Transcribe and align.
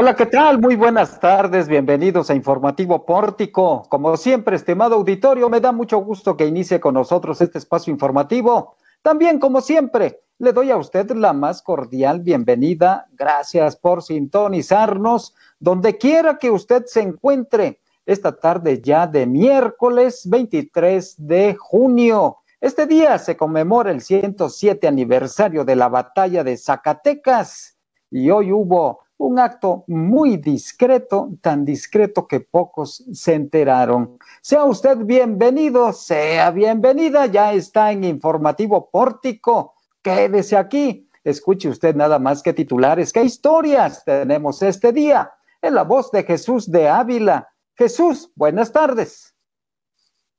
Hola, 0.00 0.14
¿qué 0.14 0.26
tal? 0.26 0.60
Muy 0.60 0.76
buenas 0.76 1.18
tardes, 1.18 1.66
bienvenidos 1.66 2.30
a 2.30 2.34
Informativo 2.36 3.04
Pórtico. 3.04 3.82
Como 3.88 4.16
siempre, 4.16 4.54
estimado 4.54 4.94
auditorio, 4.94 5.48
me 5.48 5.58
da 5.58 5.72
mucho 5.72 5.98
gusto 5.98 6.36
que 6.36 6.46
inicie 6.46 6.78
con 6.78 6.94
nosotros 6.94 7.40
este 7.40 7.58
espacio 7.58 7.92
informativo. 7.92 8.76
También, 9.02 9.40
como 9.40 9.60
siempre, 9.60 10.20
le 10.38 10.52
doy 10.52 10.70
a 10.70 10.76
usted 10.76 11.10
la 11.10 11.32
más 11.32 11.62
cordial 11.62 12.20
bienvenida. 12.20 13.08
Gracias 13.14 13.74
por 13.74 14.04
sintonizarnos 14.04 15.34
donde 15.58 15.98
quiera 15.98 16.38
que 16.38 16.52
usted 16.52 16.84
se 16.86 17.00
encuentre 17.00 17.80
esta 18.06 18.38
tarde 18.38 18.80
ya 18.80 19.08
de 19.08 19.26
miércoles 19.26 20.30
23 20.30 21.26
de 21.26 21.56
junio. 21.58 22.36
Este 22.60 22.86
día 22.86 23.18
se 23.18 23.36
conmemora 23.36 23.90
el 23.90 24.00
107 24.00 24.86
aniversario 24.86 25.64
de 25.64 25.74
la 25.74 25.88
batalla 25.88 26.44
de 26.44 26.56
Zacatecas 26.56 27.76
y 28.12 28.30
hoy 28.30 28.52
hubo 28.52 29.07
un 29.18 29.38
acto 29.38 29.84
muy 29.88 30.36
discreto, 30.36 31.30
tan 31.40 31.64
discreto 31.64 32.26
que 32.26 32.40
pocos 32.40 33.04
se 33.12 33.34
enteraron. 33.34 34.16
Sea 34.40 34.64
usted 34.64 34.98
bienvenido, 34.98 35.92
sea 35.92 36.50
bienvenida, 36.50 37.26
ya 37.26 37.52
está 37.52 37.92
en 37.92 38.04
Informativo 38.04 38.88
Pórtico. 38.90 39.74
Quédese 40.02 40.56
aquí, 40.56 41.08
escuche 41.24 41.68
usted 41.68 41.96
nada 41.96 42.18
más 42.18 42.42
que 42.42 42.52
titulares, 42.52 43.12
qué 43.12 43.24
historias 43.24 44.04
tenemos 44.04 44.62
este 44.62 44.92
día 44.92 45.32
en 45.62 45.74
la 45.74 45.82
voz 45.82 46.10
de 46.12 46.22
Jesús 46.22 46.70
de 46.70 46.88
Ávila. 46.88 47.48
Jesús, 47.76 48.30
buenas 48.36 48.72
tardes. 48.72 49.34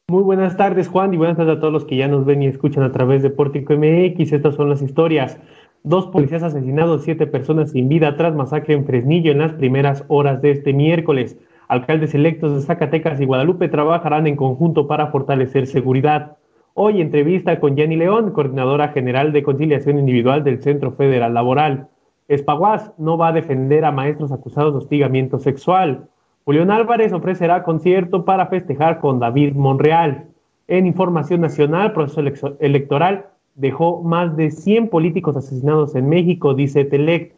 Muy 0.10 0.24
buenas 0.24 0.58
tardes, 0.58 0.88
Juan, 0.88 1.14
y 1.14 1.18
buenas 1.18 1.38
tardes 1.38 1.58
a 1.58 1.60
todos 1.60 1.74
los 1.74 1.86
que 1.86 1.98
ya 1.98 2.08
nos 2.08 2.26
ven 2.26 2.42
y 2.42 2.48
escuchan 2.48 2.82
a 2.84 2.92
través 2.92 3.22
de 3.22 3.30
Pórtico 3.30 3.76
MX. 3.76 4.32
Estas 4.32 4.56
son 4.56 4.70
las 4.70 4.82
historias. 4.82 5.38
Dos 5.84 6.08
policías 6.08 6.44
asesinados, 6.44 7.04
siete 7.04 7.26
personas 7.26 7.72
sin 7.72 7.88
vida 7.88 8.18
tras 8.18 8.36
masacre 8.36 8.74
en 8.74 8.86
Fresnillo 8.86 9.32
en 9.32 9.38
las 9.38 9.54
primeras 9.54 10.04
horas 10.10 10.42
de 10.42 10.52
este 10.52 10.74
miércoles. 10.74 11.40
Alcaldes 11.70 12.14
electos 12.14 12.54
de 12.54 12.62
Zacatecas 12.62 13.22
y 13.22 13.26
Guadalupe 13.26 13.70
trabajarán 13.70 14.28
en 14.28 14.36
conjunto 14.36 14.88
para 14.88 15.08
fortalecer 15.08 15.68
seguridad. 15.68 16.36
Hoy 16.74 17.00
entrevista 17.00 17.62
con 17.62 17.78
Jenny 17.78 17.96
León, 17.96 18.32
coordinadora 18.32 18.90
general 18.90 19.32
de 19.32 19.42
conciliación 19.42 20.00
individual 20.00 20.44
del 20.44 20.62
Centro 20.62 20.92
Federal 20.92 21.34
Laboral. 21.34 21.88
Espaguas 22.28 22.92
no 22.98 23.18
va 23.18 23.30
a 23.30 23.34
defender 23.34 23.86
a 23.86 23.94
maestros 23.94 24.34
acusados 24.34 24.74
de 24.74 24.80
hostigamiento 24.80 25.40
sexual. 25.40 26.10
Julián 26.44 26.72
Álvarez 26.72 27.14
ofrecerá 27.14 27.64
concierto 27.64 28.26
para 28.26 28.48
festejar 28.48 29.00
con 29.00 29.20
David 29.20 29.54
Monreal. 29.56 30.26
En 30.68 30.86
Información 30.86 31.40
Nacional, 31.40 31.94
proceso 31.94 32.58
electoral, 32.60 33.28
dejó 33.60 34.02
más 34.02 34.38
de 34.38 34.52
100 34.52 34.90
políticos 34.90 35.36
asesinados 35.36 35.94
en 35.96 36.08
México, 36.08 36.54
dice 36.54 36.86
Telec. 36.86 37.36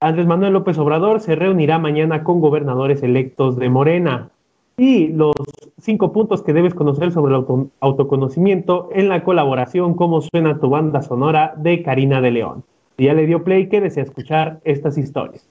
Andrés 0.00 0.26
Manuel 0.26 0.52
López 0.52 0.76
Obrador 0.78 1.20
se 1.20 1.34
reunirá 1.34 1.78
mañana 1.78 2.22
con 2.22 2.40
gobernadores 2.40 3.02
electos 3.02 3.56
de 3.56 3.70
Morena. 3.70 4.30
Y 4.76 5.08
los 5.08 5.34
cinco 5.80 6.12
puntos 6.12 6.42
que 6.42 6.52
debes 6.52 6.74
conocer 6.74 7.10
sobre 7.10 7.34
el 7.34 7.46
autoconocimiento 7.80 8.90
en 8.92 9.08
la 9.08 9.24
colaboración 9.24 9.94
Cómo 9.94 10.20
suena 10.20 10.60
tu 10.60 10.68
banda 10.68 11.00
sonora 11.00 11.54
de 11.56 11.82
Karina 11.82 12.20
de 12.20 12.30
León. 12.30 12.64
ya 12.98 13.14
le 13.14 13.24
dio 13.24 13.42
play, 13.42 13.70
que 13.70 13.80
desea 13.80 14.02
escuchar 14.02 14.60
estas 14.64 14.98
historias. 14.98 15.48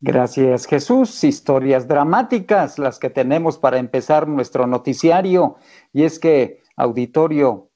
Gracias 0.00 0.66
Jesús. 0.66 1.22
Historias 1.22 1.86
dramáticas 1.86 2.80
las 2.80 2.98
que 2.98 3.10
tenemos 3.10 3.58
para 3.58 3.78
empezar 3.78 4.26
nuestro 4.26 4.66
noticiario. 4.66 5.54
Y 5.92 6.02
es 6.02 6.18
que, 6.18 6.60
auditorio, 6.76 7.68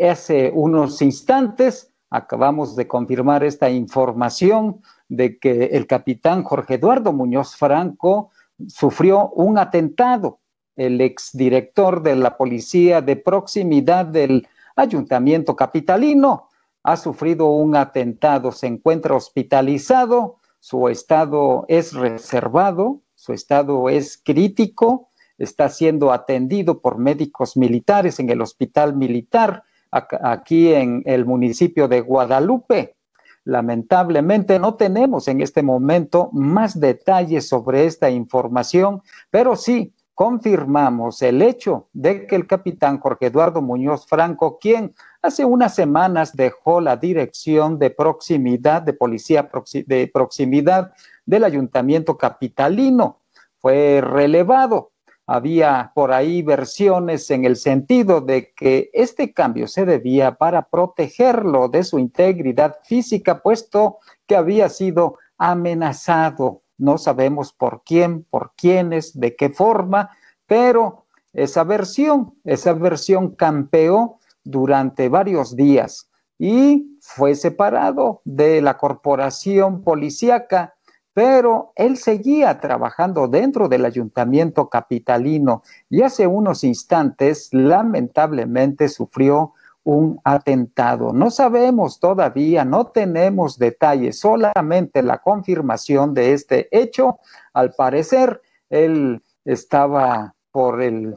Hace 0.00 0.52
unos 0.54 1.00
instantes 1.02 1.92
acabamos 2.10 2.76
de 2.76 2.86
confirmar 2.86 3.42
esta 3.42 3.70
información 3.70 4.82
de 5.08 5.38
que 5.38 5.64
el 5.72 5.86
capitán 5.86 6.44
Jorge 6.44 6.74
Eduardo 6.74 7.12
Muñoz 7.12 7.56
Franco 7.56 8.30
sufrió 8.66 9.30
un 9.30 9.58
atentado. 9.58 10.40
El 10.76 11.00
exdirector 11.00 12.02
de 12.02 12.16
la 12.16 12.36
policía 12.36 13.00
de 13.00 13.16
proximidad 13.16 14.06
del 14.06 14.46
ayuntamiento 14.76 15.56
capitalino 15.56 16.48
ha 16.82 16.96
sufrido 16.96 17.46
un 17.46 17.74
atentado, 17.74 18.52
se 18.52 18.66
encuentra 18.68 19.16
hospitalizado, 19.16 20.36
su 20.60 20.88
estado 20.88 21.64
es 21.68 21.92
reservado, 21.92 23.00
su 23.14 23.32
estado 23.32 23.88
es 23.88 24.20
crítico, 24.22 25.08
está 25.38 25.68
siendo 25.68 26.12
atendido 26.12 26.80
por 26.80 26.98
médicos 26.98 27.56
militares 27.56 28.20
en 28.20 28.30
el 28.30 28.40
hospital 28.40 28.94
militar 28.94 29.64
aquí 29.90 30.72
en 30.72 31.02
el 31.06 31.24
municipio 31.24 31.88
de 31.88 32.00
Guadalupe. 32.00 32.96
Lamentablemente 33.44 34.58
no 34.58 34.74
tenemos 34.74 35.28
en 35.28 35.40
este 35.40 35.62
momento 35.62 36.28
más 36.32 36.78
detalles 36.78 37.48
sobre 37.48 37.86
esta 37.86 38.10
información, 38.10 39.02
pero 39.30 39.56
sí 39.56 39.94
confirmamos 40.14 41.22
el 41.22 41.40
hecho 41.42 41.88
de 41.92 42.26
que 42.26 42.34
el 42.34 42.46
capitán 42.46 42.98
Jorge 42.98 43.26
Eduardo 43.26 43.62
Muñoz 43.62 44.04
Franco, 44.06 44.58
quien 44.58 44.92
hace 45.22 45.44
unas 45.44 45.74
semanas 45.76 46.34
dejó 46.34 46.80
la 46.80 46.96
dirección 46.96 47.78
de 47.78 47.90
proximidad, 47.90 48.82
de 48.82 48.94
policía 48.94 49.48
de 49.86 50.10
proximidad 50.12 50.92
del 51.24 51.44
ayuntamiento 51.44 52.18
capitalino, 52.18 53.20
fue 53.58 54.00
relevado 54.02 54.90
había 55.28 55.92
por 55.94 56.10
ahí 56.10 56.40
versiones 56.40 57.30
en 57.30 57.44
el 57.44 57.56
sentido 57.56 58.22
de 58.22 58.50
que 58.54 58.88
este 58.94 59.34
cambio 59.34 59.68
se 59.68 59.84
debía 59.84 60.36
para 60.36 60.62
protegerlo 60.62 61.68
de 61.68 61.84
su 61.84 61.98
integridad 61.98 62.78
física, 62.84 63.42
puesto 63.42 63.98
que 64.26 64.36
había 64.36 64.70
sido 64.70 65.18
amenazado. 65.36 66.62
No 66.78 66.96
sabemos 66.96 67.52
por 67.52 67.82
quién, 67.84 68.24
por 68.30 68.52
quiénes, 68.56 69.20
de 69.20 69.36
qué 69.36 69.50
forma, 69.50 70.16
pero 70.46 71.04
esa 71.34 71.62
versión, 71.62 72.34
esa 72.44 72.72
versión 72.72 73.34
campeó 73.34 74.20
durante 74.44 75.10
varios 75.10 75.54
días 75.54 76.08
y 76.38 76.98
fue 77.02 77.34
separado 77.34 78.22
de 78.24 78.62
la 78.62 78.78
corporación 78.78 79.82
policíaca 79.82 80.77
pero 81.18 81.72
él 81.74 81.96
seguía 81.96 82.60
trabajando 82.60 83.26
dentro 83.26 83.68
del 83.68 83.84
ayuntamiento 83.84 84.68
capitalino 84.68 85.64
y 85.90 86.02
hace 86.02 86.28
unos 86.28 86.62
instantes 86.62 87.48
lamentablemente 87.50 88.88
sufrió 88.88 89.52
un 89.82 90.20
atentado. 90.22 91.12
No 91.12 91.32
sabemos 91.32 91.98
todavía, 91.98 92.64
no 92.64 92.86
tenemos 92.86 93.58
detalles, 93.58 94.20
solamente 94.20 95.02
la 95.02 95.18
confirmación 95.18 96.14
de 96.14 96.34
este 96.34 96.68
hecho. 96.70 97.18
Al 97.52 97.72
parecer, 97.72 98.40
él 98.70 99.20
estaba 99.44 100.36
por 100.52 100.80
el, 100.80 101.16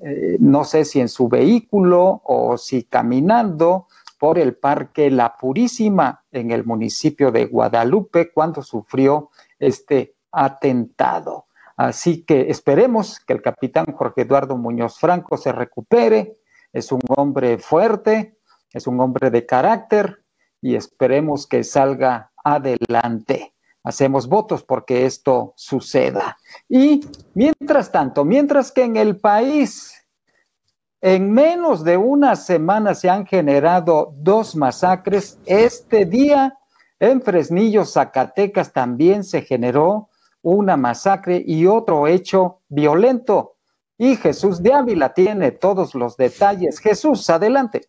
eh, 0.00 0.38
no 0.40 0.64
sé 0.64 0.86
si 0.86 0.98
en 0.98 1.10
su 1.10 1.28
vehículo 1.28 2.22
o 2.24 2.56
si 2.56 2.84
caminando, 2.84 3.86
por 4.22 4.38
el 4.38 4.54
Parque 4.54 5.10
La 5.10 5.36
Purísima 5.36 6.22
en 6.30 6.52
el 6.52 6.64
municipio 6.64 7.32
de 7.32 7.46
Guadalupe 7.46 8.30
cuando 8.32 8.62
sufrió 8.62 9.30
este 9.58 10.14
atentado. 10.30 11.46
Así 11.76 12.22
que 12.22 12.48
esperemos 12.48 13.18
que 13.18 13.32
el 13.32 13.42
capitán 13.42 13.86
Jorge 13.86 14.22
Eduardo 14.22 14.56
Muñoz 14.56 14.96
Franco 15.00 15.36
se 15.36 15.50
recupere. 15.50 16.36
Es 16.72 16.92
un 16.92 17.00
hombre 17.16 17.58
fuerte, 17.58 18.38
es 18.72 18.86
un 18.86 19.00
hombre 19.00 19.32
de 19.32 19.44
carácter 19.44 20.22
y 20.60 20.76
esperemos 20.76 21.48
que 21.48 21.64
salga 21.64 22.30
adelante. 22.44 23.54
Hacemos 23.82 24.28
votos 24.28 24.62
porque 24.62 25.04
esto 25.04 25.52
suceda. 25.56 26.38
Y 26.68 27.04
mientras 27.34 27.90
tanto, 27.90 28.24
mientras 28.24 28.70
que 28.70 28.84
en 28.84 28.96
el 28.96 29.18
país 29.18 30.01
en 31.02 31.32
menos 31.32 31.82
de 31.82 31.96
una 31.96 32.36
semana 32.36 32.94
se 32.94 33.10
han 33.10 33.26
generado 33.26 34.14
dos 34.18 34.54
masacres. 34.54 35.38
Este 35.46 36.06
día 36.06 36.56
en 37.00 37.20
Fresnillo, 37.20 37.84
Zacatecas, 37.84 38.72
también 38.72 39.24
se 39.24 39.42
generó 39.42 40.08
una 40.42 40.76
masacre 40.76 41.42
y 41.44 41.66
otro 41.66 42.06
hecho 42.06 42.60
violento. 42.68 43.56
Y 43.98 44.14
Jesús 44.14 44.62
de 44.62 44.72
Ávila 44.72 45.12
tiene 45.12 45.50
todos 45.50 45.96
los 45.96 46.16
detalles. 46.16 46.78
Jesús, 46.78 47.28
adelante. 47.28 47.82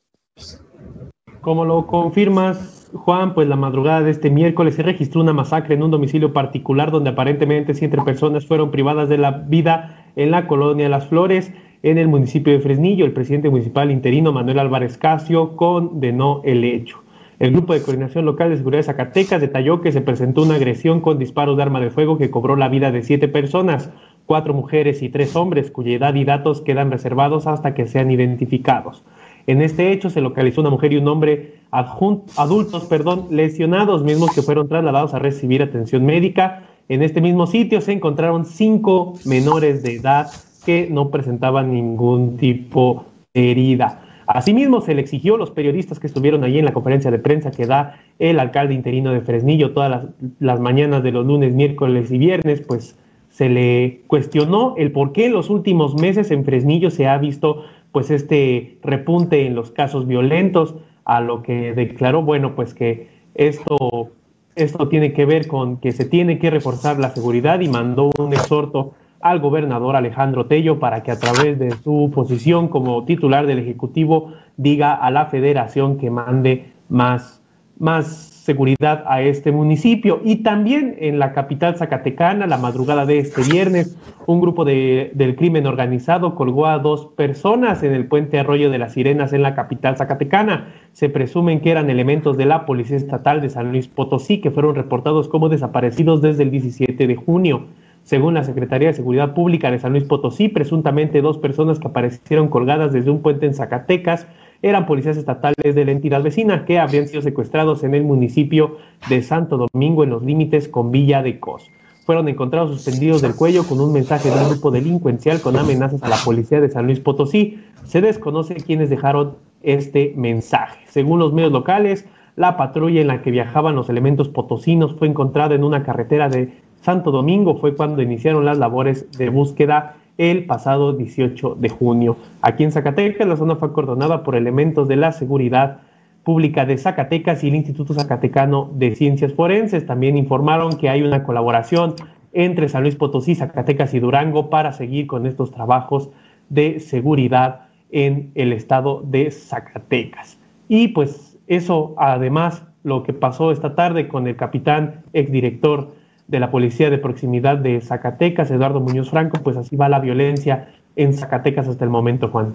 Como 1.42 1.66
lo 1.66 1.86
confirmas, 1.86 2.90
Juan, 2.94 3.36
pues 3.36 3.48
la 3.48 3.56
madrugada 3.56 4.02
de 4.02 4.12
este 4.12 4.32
miércoles 4.32 4.76
se 4.76 4.82
registró 4.82 5.22
una 5.22 5.34
masacre 5.34 5.76
en 5.76 5.84
un 5.84 5.92
domicilio 5.92 6.34
particular 6.34 6.90
donde 6.90 7.12
aparentemente 7.12 7.76
siete 7.76 7.98
personas 8.02 8.48
fueron 8.48 8.72
privadas 8.72 9.08
de 9.08 9.20
la 9.20 9.32
vida 9.32 10.08
en 10.16 10.32
la 10.32 10.48
colonia 10.48 10.90
Las 10.90 11.08
Flores 11.08 11.52
en 11.84 11.98
el 11.98 12.08
municipio 12.08 12.54
de 12.54 12.60
Fresnillo. 12.60 13.06
El 13.06 13.12
presidente 13.12 13.50
municipal 13.50 13.92
interino 13.92 14.32
Manuel 14.32 14.60
Álvarez 14.60 14.98
Casio 14.98 15.56
condenó 15.56 16.42
el 16.44 16.64
hecho. 16.64 17.04
El 17.40 17.52
Grupo 17.52 17.74
de 17.74 17.82
Coordinación 17.82 18.26
Local 18.26 18.50
de 18.50 18.58
Seguridad 18.58 18.80
de 18.80 18.84
Zacatecas 18.84 19.42
detalló 19.42 19.82
que 19.82 19.92
se 19.92 20.02
presentó 20.02 20.44
una 20.44 20.56
agresión 20.56 21.02
con 21.02 21.20
disparos 21.20 21.58
de 21.58 21.64
arma 21.64 21.82
de 21.82 21.90
fuego 21.90 22.18
que 22.18 22.32
cobró 22.32 22.56
la 22.56 22.70
vida 22.70 22.92
de 22.92 23.04
siete 23.04 23.28
personas, 23.28 23.92
cuatro 24.26 24.54
mujeres 24.54 25.02
y 25.02 25.10
tres 25.10 25.36
hombres, 25.36 25.70
cuya 25.70 25.96
edad 25.96 26.16
y 26.16 26.24
datos 26.24 26.62
quedan 26.62 26.90
reservados 26.90 27.46
hasta 27.46 27.74
que 27.74 27.86
sean 27.86 28.12
identificados. 28.12 29.04
En 29.46 29.62
este 29.62 29.92
hecho 29.92 30.10
se 30.10 30.22
localizó 30.22 30.62
una 30.62 30.70
mujer 30.70 30.94
y 30.94 30.98
un 30.98 31.08
hombre 31.10 31.56
adultos 31.70 32.86
perdón, 32.86 33.28
lesionados, 33.30 34.04
mismos 34.04 34.34
que 34.34 34.42
fueron 34.42 34.70
trasladados 34.70 35.14
a 35.14 35.20
recibir 35.20 35.62
atención 35.62 36.06
médica. 36.06 36.64
En 36.88 37.02
este 37.02 37.20
mismo 37.20 37.46
sitio 37.46 37.82
se 37.82 37.92
encontraron 37.92 38.46
cinco 38.46 39.16
menores 39.26 39.84
de 39.84 39.96
edad 39.96 40.28
que 40.66 40.88
no 40.90 41.10
presentaban 41.10 41.72
ningún 41.72 42.38
tipo 42.38 43.06
de 43.34 43.52
herida. 43.52 44.02
Asimismo, 44.28 44.82
se 44.82 44.96
le 44.96 45.02
exigió 45.02 45.36
a 45.36 45.38
los 45.38 45.52
periodistas 45.52 46.00
que 46.00 46.08
estuvieron 46.08 46.44
allí 46.44 46.60
en 46.60 46.66
la 46.66 46.74
conferencia 46.74 47.12
de 47.12 47.20
prensa 47.20 47.52
que 47.52 47.66
da 47.66 48.00
el 48.20 48.40
alcalde 48.40 48.74
interino 48.74 49.12
de 49.12 49.22
Fresnillo 49.22 49.74
todas 49.74 49.90
las, 49.90 50.06
las, 50.40 50.60
mañanas 50.60 51.04
de 51.04 51.12
los 51.12 51.26
lunes, 51.26 51.54
miércoles 51.54 52.10
y 52.12 52.18
viernes, 52.18 52.62
pues 52.62 52.98
se 53.30 53.50
le 53.50 54.02
cuestionó 54.08 54.76
el 54.78 54.92
por 54.92 55.12
qué 55.12 55.26
en 55.26 55.34
los 55.34 55.50
últimos 55.50 55.96
meses 55.96 56.32
en 56.32 56.46
Fresnillo 56.46 56.90
se 56.90 57.08
ha 57.08 57.18
visto 57.18 57.66
pues 57.92 58.12
este 58.12 58.78
repunte 58.82 59.46
en 59.46 59.56
los 59.56 59.72
casos 59.72 60.08
violentos, 60.08 60.76
a 61.06 61.22
lo 61.22 61.44
que 61.44 61.74
declaró, 61.74 62.24
bueno, 62.24 62.56
pues 62.56 62.74
que 62.74 63.08
esto, 63.36 64.10
esto 64.56 64.88
tiene 64.88 65.14
que 65.14 65.26
ver 65.26 65.48
con 65.48 65.78
que 65.78 65.92
se 65.92 66.06
tiene 66.06 66.40
que 66.40 66.50
reforzar 66.50 67.00
la 67.00 67.10
seguridad 67.10 67.60
y 67.60 67.68
mandó 67.68 68.10
un 68.18 68.34
exhorto 68.34 68.94
al 69.24 69.40
gobernador 69.40 69.96
Alejandro 69.96 70.46
Tello 70.46 70.80
para 70.80 71.02
que 71.02 71.12
a 71.12 71.20
través 71.20 71.58
de 71.58 71.72
su 71.72 72.12
posición 72.14 72.68
como 72.68 73.06
titular 73.06 73.48
del 73.48 73.60
Ejecutivo 73.60 74.34
diga 74.58 74.94
a 74.94 75.10
la 75.12 75.28
federación 75.28 75.98
que 75.98 76.10
mande 76.10 76.74
más, 76.90 77.42
más 77.80 78.34
seguridad 78.44 79.06
a 79.08 79.22
este 79.22 79.54
municipio. 79.54 80.22
Y 80.24 80.38
también 80.38 80.96
en 81.00 81.18
la 81.18 81.32
capital 81.32 81.78
zacatecana, 81.78 82.46
la 82.46 82.58
madrugada 82.58 83.06
de 83.06 83.20
este 83.20 83.42
viernes, 83.44 83.98
un 84.28 84.42
grupo 84.42 84.66
de, 84.66 85.12
del 85.16 85.38
crimen 85.38 85.66
organizado 85.66 86.36
colgó 86.36 86.66
a 86.68 86.80
dos 86.80 87.08
personas 87.16 87.82
en 87.84 87.94
el 87.94 88.08
puente 88.08 88.40
Arroyo 88.40 88.70
de 88.70 88.80
las 88.80 88.94
Sirenas 88.94 89.32
en 89.32 89.42
la 89.42 89.56
capital 89.56 89.96
zacatecana. 89.96 90.74
Se 90.92 91.08
presumen 91.08 91.62
que 91.62 91.72
eran 91.72 91.90
elementos 91.90 92.36
de 92.36 92.46
la 92.46 92.66
Policía 92.66 92.98
Estatal 92.98 93.40
de 93.40 93.50
San 93.50 93.72
Luis 93.72 93.88
Potosí 93.88 94.42
que 94.42 94.52
fueron 94.52 94.76
reportados 94.76 95.30
como 95.30 95.48
desaparecidos 95.48 96.22
desde 96.22 96.44
el 96.44 96.52
17 96.52 97.08
de 97.08 97.16
junio. 97.16 97.68
Según 98.04 98.34
la 98.34 98.44
Secretaría 98.44 98.90
de 98.90 98.94
Seguridad 98.94 99.34
Pública 99.34 99.72
de 99.72 99.80
San 99.80 99.94
Luis 99.94 100.04
Potosí, 100.04 100.50
presuntamente 100.50 101.22
dos 101.22 101.38
personas 101.38 101.80
que 101.80 101.88
aparecieron 101.88 102.50
colgadas 102.50 102.92
desde 102.92 103.10
un 103.10 103.22
puente 103.22 103.46
en 103.46 103.54
Zacatecas 103.54 104.28
eran 104.62 104.86
policías 104.86 105.18
estatales 105.18 105.76
de 105.76 105.86
la 105.86 105.92
entidad 105.92 106.22
vecina 106.22 106.66
que 106.66 106.80
habrían 106.80 107.08
sido 107.08 107.22
secuestrados 107.22 107.84
en 107.84 107.96
el 107.96 108.04
municipio 108.04 108.78
de 109.10 109.22
Santo 109.22 109.58
Domingo 109.58 110.04
en 110.04 110.10
los 110.10 110.24
límites 110.24 110.68
con 110.68 110.92
Villa 110.92 111.22
de 111.22 111.40
Cos. 111.40 111.70
Fueron 112.06 112.28
encontrados 112.28 112.72
suspendidos 112.72 113.22
del 113.22 113.36
cuello 113.36 113.64
con 113.64 113.80
un 113.80 113.94
mensaje 113.94 114.30
de 114.30 114.36
un 114.36 114.50
grupo 114.50 114.72
delincuencial 114.72 115.40
con 115.40 115.56
amenazas 115.58 116.04
a 116.04 116.10
la 116.10 116.18
policía 116.18 116.60
de 116.60 116.70
San 116.70 116.86
Luis 116.86 117.00
Potosí. 117.00 117.62
Se 117.86 118.02
desconoce 118.02 118.56
quiénes 118.56 118.90
dejaron 118.90 119.38
este 119.62 120.14
mensaje. 120.18 120.80
Según 120.88 121.20
los 121.20 121.32
medios 121.32 121.54
locales, 121.54 122.06
la 122.36 122.58
patrulla 122.58 123.00
en 123.00 123.08
la 123.08 123.22
que 123.22 123.32
viajaban 123.32 123.76
los 123.76 123.90
elementos 123.90 124.28
potosinos 124.28 124.96
fue 124.96 125.08
encontrada 125.08 125.56
en 125.56 125.64
una 125.64 125.84
carretera 125.84 126.30
de 126.30 126.52
Santo 126.84 127.12
Domingo 127.12 127.56
fue 127.58 127.76
cuando 127.76 128.02
iniciaron 128.02 128.44
las 128.44 128.58
labores 128.58 129.10
de 129.18 129.30
búsqueda 129.30 129.96
el 130.18 130.46
pasado 130.46 130.94
18 130.94 131.56
de 131.56 131.70
junio. 131.70 132.18
Aquí 132.42 132.64
en 132.64 132.74
Zacatecas, 132.74 133.26
la 133.26 133.38
zona 133.38 133.56
fue 133.56 133.70
acordonada 133.70 134.24
por 134.24 134.36
elementos 134.36 134.90
de 134.90 134.98
la 134.98 135.14
seguridad 135.14 135.80
pública 136.24 136.66
de 136.66 136.78
Zacatecas 136.78 137.44
y 137.44 137.48
el 137.48 137.56
Instituto 137.56 137.94
Zacatecano 137.94 138.70
de 138.74 138.96
Ciencias 138.96 139.34
Forenses. 139.34 139.86
También 139.86 140.18
informaron 140.18 140.78
que 140.78 140.90
hay 140.90 141.04
una 141.04 141.24
colaboración 141.24 141.96
entre 142.34 142.68
San 142.68 142.84
Luis 142.84 142.96
Potosí, 142.96 143.36
Zacatecas 143.36 143.94
y 143.94 144.00
Durango 144.00 144.50
para 144.50 144.74
seguir 144.74 145.08
con 145.08 145.26
estos 145.26 145.52
trabajos 145.52 146.10
de 146.50 146.82
seguridad 146.82 147.68
en 147.92 148.32
el 148.36 148.52
estado 148.52 149.02
de 149.06 149.32
Zacatecas. 149.32 150.38
Y 150.68 150.90
pues 150.90 151.38
eso, 151.48 151.96
además, 151.98 152.64
lo 152.84 153.04
que 153.04 153.14
pasó 153.14 153.52
esta 153.52 153.74
tarde 153.76 154.10
con 154.10 154.28
el 154.28 154.36
capitán 154.36 155.04
exdirector 155.14 156.03
de 156.28 156.40
la 156.40 156.52
Policía 156.52 156.90
de 156.90 156.98
Proximidad 156.98 157.58
de 157.58 157.82
Zacatecas, 157.82 158.50
Eduardo 158.52 158.80
Muñoz 158.80 159.10
Franco, 159.10 159.40
pues 159.44 159.58
así 159.58 159.76
va 159.76 159.90
la 159.90 160.00
violencia 160.00 160.70
en 160.96 161.14
Zacatecas 161.14 161.68
hasta 161.68 161.84
el 161.84 161.90
momento, 161.90 162.30
Juan. 162.30 162.54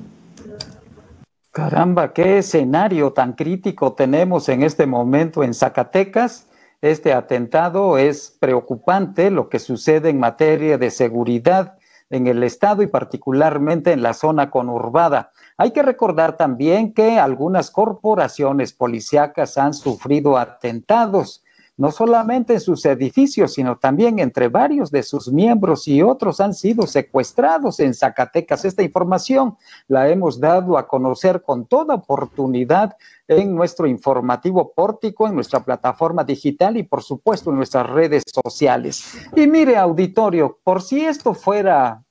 Caramba, 1.50 2.12
qué 2.12 2.38
escenario 2.38 3.12
tan 3.12 3.32
crítico 3.32 3.94
tenemos 3.94 4.48
en 4.48 4.62
este 4.62 4.86
momento 4.86 5.42
en 5.42 5.54
Zacatecas. 5.54 6.46
Este 6.80 7.12
atentado 7.12 7.98
es 7.98 8.36
preocupante, 8.38 9.30
lo 9.30 9.48
que 9.48 9.58
sucede 9.58 10.10
en 10.10 10.20
materia 10.20 10.78
de 10.78 10.90
seguridad 10.90 11.74
en 12.10 12.26
el 12.26 12.42
estado 12.42 12.82
y 12.82 12.86
particularmente 12.86 13.92
en 13.92 14.02
la 14.02 14.14
zona 14.14 14.50
conurbada. 14.50 15.32
Hay 15.56 15.72
que 15.72 15.82
recordar 15.82 16.36
también 16.36 16.92
que 16.94 17.18
algunas 17.18 17.70
corporaciones 17.70 18.72
policíacas 18.72 19.58
han 19.58 19.74
sufrido 19.74 20.38
atentados 20.38 21.44
no 21.78 21.92
solamente 21.92 22.54
en 22.54 22.60
sus 22.60 22.84
edificios, 22.84 23.54
sino 23.54 23.78
también 23.78 24.18
entre 24.18 24.48
varios 24.48 24.90
de 24.90 25.04
sus 25.04 25.32
miembros 25.32 25.86
y 25.86 26.02
otros 26.02 26.40
han 26.40 26.52
sido 26.52 26.88
secuestrados 26.88 27.78
en 27.78 27.94
Zacatecas. 27.94 28.64
Esta 28.64 28.82
información 28.82 29.56
la 29.86 30.08
hemos 30.08 30.40
dado 30.40 30.76
a 30.76 30.88
conocer 30.88 31.40
con 31.40 31.66
toda 31.66 31.94
oportunidad 31.94 32.96
en 33.28 33.54
nuestro 33.54 33.86
informativo 33.86 34.72
pórtico, 34.72 35.28
en 35.28 35.36
nuestra 35.36 35.60
plataforma 35.64 36.24
digital 36.24 36.76
y 36.76 36.82
por 36.82 37.04
supuesto 37.04 37.50
en 37.50 37.56
nuestras 37.56 37.88
redes 37.88 38.24
sociales. 38.26 39.16
Y 39.36 39.46
mire, 39.46 39.76
auditorio, 39.76 40.58
por 40.64 40.82
si 40.82 41.06
esto 41.06 41.32
fuera, 41.32 42.02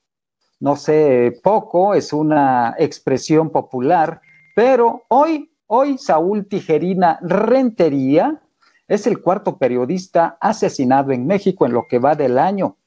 no 0.61 0.77
sé, 0.77 1.41
poco, 1.43 1.93
es 1.93 2.13
una 2.13 2.73
expresión 2.79 3.49
popular, 3.49 4.21
pero 4.55 5.03
hoy, 5.09 5.51
hoy 5.67 5.97
Saúl 5.97 6.47
Tijerina 6.47 7.19
Rentería, 7.21 8.41
es 8.87 9.07
el 9.07 9.21
cuarto 9.21 9.57
periodista 9.57 10.37
asesinado 10.39 11.11
en 11.11 11.27
México 11.27 11.65
en 11.65 11.73
lo 11.73 11.87
que 11.87 11.99
va 11.99 12.15
del 12.15 12.37
año. 12.37 12.77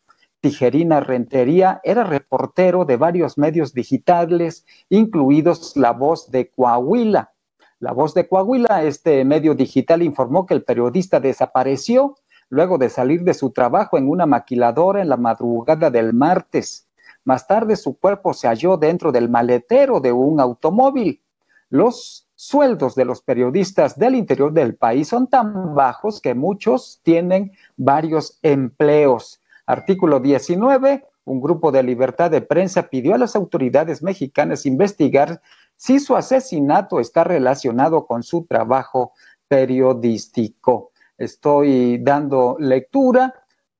Tijerina 0.41 1.01
Rentería 1.01 1.81
era 1.85 2.05
reportero 2.05 2.87
de 2.87 2.97
varios 2.97 3.37
medios 3.37 3.75
digitales, 3.75 4.65
incluidos 4.89 5.77
La 5.77 5.93
Voz 5.93 6.31
de 6.31 6.51
Coahuila. 6.51 7.33
La 7.79 7.93
Voz 7.93 8.15
de 8.15 8.27
Coahuila, 8.27 8.83
este 8.83 9.25
medio 9.25 9.55
digital, 9.55 10.03
informó 10.03 10.47
que 10.47 10.55
el 10.55 10.65
periodista 10.65 11.21
desapareció 11.21 12.17
luego 12.49 12.79
de 12.79 12.89
salir 12.89 13.23
de 13.23 13.35
su 13.35 13.51
trabajo 13.51 13.99
en 13.99 14.09
una 14.09 14.27
maquiladora 14.27 15.03
en 15.03 15.11
la 15.11 15.19
madrugada 15.19 15.91
del 15.91 16.15
martes. 16.15 16.89
Más 17.25 17.47
tarde 17.47 17.77
su 17.77 17.99
cuerpo 17.99 18.33
se 18.33 18.49
halló 18.49 18.79
dentro 18.79 19.13
del 19.13 19.29
maletero 19.29 20.01
de 20.01 20.13
un 20.13 20.41
automóvil. 20.41 21.23
Los 21.69 22.27
sueldos 22.41 22.95
de 22.95 23.05
los 23.05 23.21
periodistas 23.21 23.99
del 23.99 24.15
interior 24.15 24.51
del 24.55 24.75
país 24.75 25.09
son 25.09 25.27
tan 25.27 25.75
bajos 25.75 26.23
que 26.23 26.35
muchos 26.35 26.99
tienen 27.03 27.53
varios 27.77 28.39
empleos. 28.41 29.43
Artículo 29.67 30.21
19. 30.21 31.05
Un 31.27 31.41
grupo 31.43 31.71
de 31.71 31.83
libertad 31.83 32.31
de 32.31 32.41
prensa 32.41 32.89
pidió 32.89 33.15
a 33.15 33.19
las 33.19 33.37
autoridades 33.37 34.03
mexicanas 34.03 34.65
investigar 34.65 35.43
si 35.77 36.01
su 36.01 36.17
asesinato 36.17 36.99
está 36.99 37.25
relacionado 37.25 38.07
con 38.07 38.23
su 38.23 38.47
trabajo 38.47 39.13
periodístico. 39.47 40.93
Estoy 41.19 41.99
dando 41.99 42.57
lectura 42.59 43.35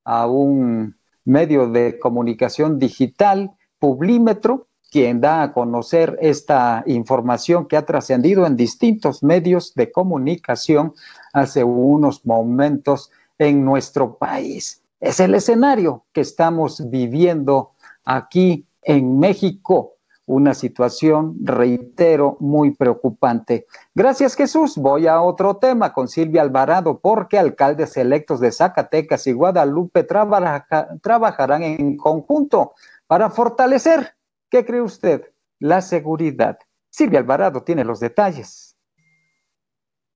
a 0.05 0.27
un 0.27 0.99
medio 1.25 1.67
de 1.67 1.99
comunicación 1.99 2.79
digital, 2.79 3.53
Publímetro, 3.79 4.69
quien 4.91 5.21
da 5.21 5.43
a 5.43 5.53
conocer 5.53 6.19
esta 6.21 6.83
información 6.87 7.67
que 7.67 7.77
ha 7.77 7.87
trascendido 7.87 8.45
en 8.47 8.57
distintos 8.57 9.23
medios 9.23 9.75
de 9.75 9.93
comunicación 9.93 10.95
hace 11.33 11.63
unos 11.63 12.27
momentos 12.27 13.11
en 13.39 13.65
nuestro 13.65 14.17
país. 14.17 14.83
Es 15.01 15.21
el 15.21 15.35
escenario 15.35 16.05
que 16.13 16.21
estamos 16.21 16.91
viviendo 16.91 17.71
aquí 18.05 18.67
en 18.83 19.19
México, 19.19 19.95
una 20.27 20.55
situación, 20.55 21.37
reitero, 21.43 22.37
muy 22.41 22.73
preocupante. 22.73 23.67
Gracias 23.95 24.35
Jesús. 24.35 24.77
Voy 24.77 25.07
a 25.07 25.23
otro 25.23 25.57
tema 25.57 25.93
con 25.93 26.09
Silvia 26.09 26.43
Alvarado, 26.43 27.01
porque 27.01 27.39
alcaldes 27.39 27.97
electos 27.97 28.41
de 28.41 28.53
Zacatecas 28.53 29.27
y 29.27 29.33
Guadalupe 29.33 30.05
trabajarán 30.05 31.63
en 31.63 31.97
conjunto 31.97 32.75
para 33.07 33.31
fortalecer 33.31 34.15
¿Qué 34.51 34.65
cree 34.65 34.83
usted? 34.83 35.33
La 35.61 35.81
seguridad. 35.81 36.59
Silvia 36.91 37.21
Alvarado 37.21 37.63
tiene 37.63 37.85
los 37.85 38.01
detalles. 38.01 38.77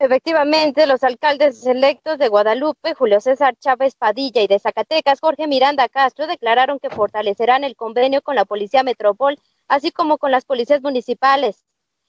Efectivamente, 0.00 0.88
los 0.88 1.04
alcaldes 1.04 1.64
electos 1.64 2.18
de 2.18 2.28
Guadalupe, 2.28 2.94
Julio 2.94 3.20
César 3.20 3.54
Chávez 3.60 3.94
Padilla 3.94 4.42
y 4.42 4.48
de 4.48 4.58
Zacatecas, 4.58 5.20
Jorge 5.20 5.46
Miranda 5.46 5.88
Castro, 5.88 6.26
declararon 6.26 6.80
que 6.80 6.90
fortalecerán 6.90 7.62
el 7.62 7.76
convenio 7.76 8.20
con 8.22 8.34
la 8.34 8.44
Policía 8.44 8.82
Metropol, 8.82 9.38
así 9.68 9.92
como 9.92 10.18
con 10.18 10.32
las 10.32 10.44
policías 10.44 10.82
municipales. 10.82 11.64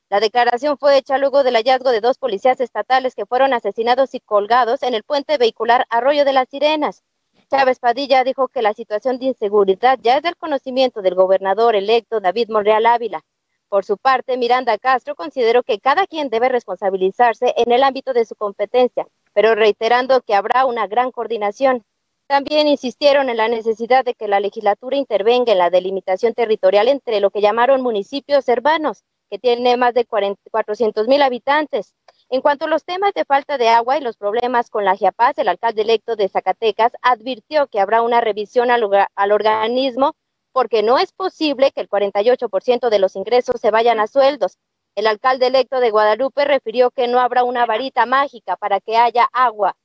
La 0.09 0.19
declaración 0.19 0.79
fue 0.79 0.97
hecha 0.97 1.19
luego 1.19 1.43
del 1.43 1.55
hallazgo 1.55 1.91
de 1.91 2.01
dos 2.01 2.17
policías 2.17 2.59
estatales 2.59 3.13
que 3.13 3.27
fueron 3.27 3.53
asesinados 3.53 4.15
y 4.15 4.19
colgados 4.19 4.81
en 4.81 4.95
el 4.95 5.03
puente 5.03 5.37
vehicular 5.37 5.85
Arroyo 5.91 6.25
de 6.25 6.33
las 6.33 6.49
Sirenas. 6.49 7.03
Chávez 7.49 7.79
Padilla 7.79 8.23
dijo 8.23 8.47
que 8.47 8.61
la 8.61 8.73
situación 8.73 9.19
de 9.19 9.25
inseguridad 9.25 9.99
ya 10.01 10.17
es 10.17 10.23
del 10.23 10.35
conocimiento 10.35 11.01
del 11.01 11.15
gobernador 11.15 11.75
electo 11.75 12.19
David 12.19 12.49
Monreal 12.49 12.85
Ávila, 12.85 13.21
Por 13.69 13.85
su 13.85 13.97
parte, 13.97 14.37
Miranda 14.37 14.77
Castro 14.77 15.15
consideró 15.15 15.63
que 15.63 15.79
cada 15.79 16.07
quien 16.07 16.29
debe 16.29 16.49
responsabilizarse 16.49 17.53
en 17.57 17.71
el 17.71 17.83
ámbito 17.83 18.13
de 18.13 18.25
su 18.25 18.35
competencia, 18.35 19.07
pero 19.33 19.53
reiterando 19.53 20.21
que 20.21 20.33
habrá 20.35 20.65
una 20.65 20.87
gran 20.87 21.11
coordinación. 21.11 21.83
También 22.27 22.67
insistieron 22.67 23.29
en 23.29 23.37
la 23.37 23.47
necesidad 23.47 24.03
de 24.03 24.15
que 24.15 24.27
la 24.27 24.39
legislatura 24.39 24.97
intervenga 24.97 25.51
en 25.51 25.59
la 25.59 25.69
delimitación 25.69 26.33
territorial 26.33 26.87
entre 26.87 27.19
lo 27.19 27.29
que 27.29 27.41
llamaron 27.41 27.81
municipios 27.81 28.47
hermanos, 28.49 29.03
que 29.29 29.37
tiene 29.37 29.77
más 29.77 29.93
de 29.93 30.05
400 30.05 31.07
mil 31.07 31.21
habitantes. 31.21 31.93
En 32.29 32.41
cuanto 32.41 32.65
a 32.65 32.67
los 32.67 32.83
temas 32.83 33.13
de 33.13 33.23
falta 33.23 33.57
de 33.57 33.69
agua 33.69 33.97
y 33.97 34.01
los 34.01 34.17
problemas 34.17 34.69
con 34.69 34.83
la 34.83 34.95
GIAPAZ, 34.95 35.37
el 35.37 35.47
alcalde 35.47 35.83
electo 35.83 36.15
de 36.15 36.27
Zacatecas 36.27 36.91
advirtió 37.01 37.67
que 37.67 37.79
habrá 37.79 38.01
una 38.01 38.19
revisión 38.19 38.71
al, 38.71 38.83
al 39.15 39.31
organismo 39.31 40.15
porque 40.51 40.83
no 40.83 40.97
es 40.97 41.11
posible 41.11 41.71
que 41.71 41.81
el 41.81 41.89
48% 41.89 42.89
de 42.89 42.99
los 42.99 43.15
ingresos 43.15 43.59
se 43.59 43.71
vayan 43.71 43.99
a 43.99 44.07
sueldos. 44.07 44.57
El 44.95 45.05
alcalde 45.07 45.47
electo 45.47 45.81
de 45.81 45.91
Guadalupe 45.91 46.45
refirió 46.45 46.91
que 46.91 47.07
no 47.09 47.19
habrá 47.19 47.43
una 47.43 47.65
varita 47.65 48.05
mágica 48.05 48.55
para 48.55 48.79
que 48.79 48.95
haya 48.95 49.27
agua 49.33 49.75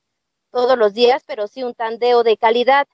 todos 0.49 0.77
los 0.77 0.93
días, 0.93 1.23
pero 1.27 1.47
sí 1.47 1.63
un 1.63 1.73
tandeo 1.73 2.23
de 2.23 2.37
calidad. 2.37 2.87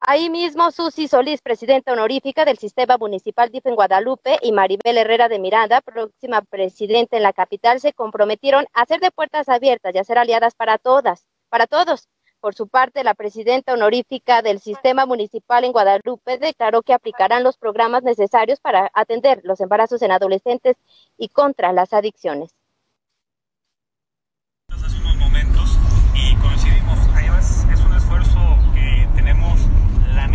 Ahí 0.00 0.30
mismo, 0.30 0.70
Susi 0.70 1.08
Solís, 1.08 1.42
presidenta 1.42 1.92
honorífica 1.92 2.44
del 2.44 2.56
Sistema 2.56 2.96
Municipal 2.98 3.50
DIF 3.50 3.66
en 3.66 3.74
Guadalupe, 3.74 4.38
y 4.42 4.52
Maribel 4.52 4.96
Herrera 4.96 5.28
de 5.28 5.40
Miranda, 5.40 5.80
próxima 5.80 6.40
presidenta 6.42 7.16
en 7.16 7.24
la 7.24 7.32
capital, 7.32 7.80
se 7.80 7.92
comprometieron 7.92 8.66
a 8.74 8.86
ser 8.86 9.00
de 9.00 9.10
puertas 9.10 9.48
abiertas 9.48 9.94
y 9.94 9.98
a 9.98 10.04
ser 10.04 10.18
aliadas 10.18 10.54
para 10.54 10.78
todas, 10.78 11.26
para 11.48 11.66
todos. 11.66 12.08
Por 12.40 12.54
su 12.54 12.68
parte, 12.68 13.02
la 13.02 13.14
presidenta 13.14 13.72
honorífica 13.72 14.40
del 14.42 14.60
Sistema 14.60 15.04
Municipal 15.04 15.64
en 15.64 15.72
Guadalupe 15.72 16.38
declaró 16.38 16.82
que 16.82 16.94
aplicarán 16.94 17.42
los 17.42 17.56
programas 17.56 18.04
necesarios 18.04 18.60
para 18.60 18.92
atender 18.94 19.40
los 19.42 19.60
embarazos 19.60 20.00
en 20.02 20.12
adolescentes 20.12 20.76
y 21.16 21.28
contra 21.28 21.72
las 21.72 21.92
adicciones. 21.92 22.54
Hace 24.68 24.96
unos 24.98 25.16
momentos 25.16 25.76
y 26.14 26.36
coincidimos, 26.36 26.98
es 27.72 27.80
un 27.80 27.96
esfuerzo 27.96 28.38
que 28.72 29.08
tenemos 29.16 29.58
la 30.14 30.28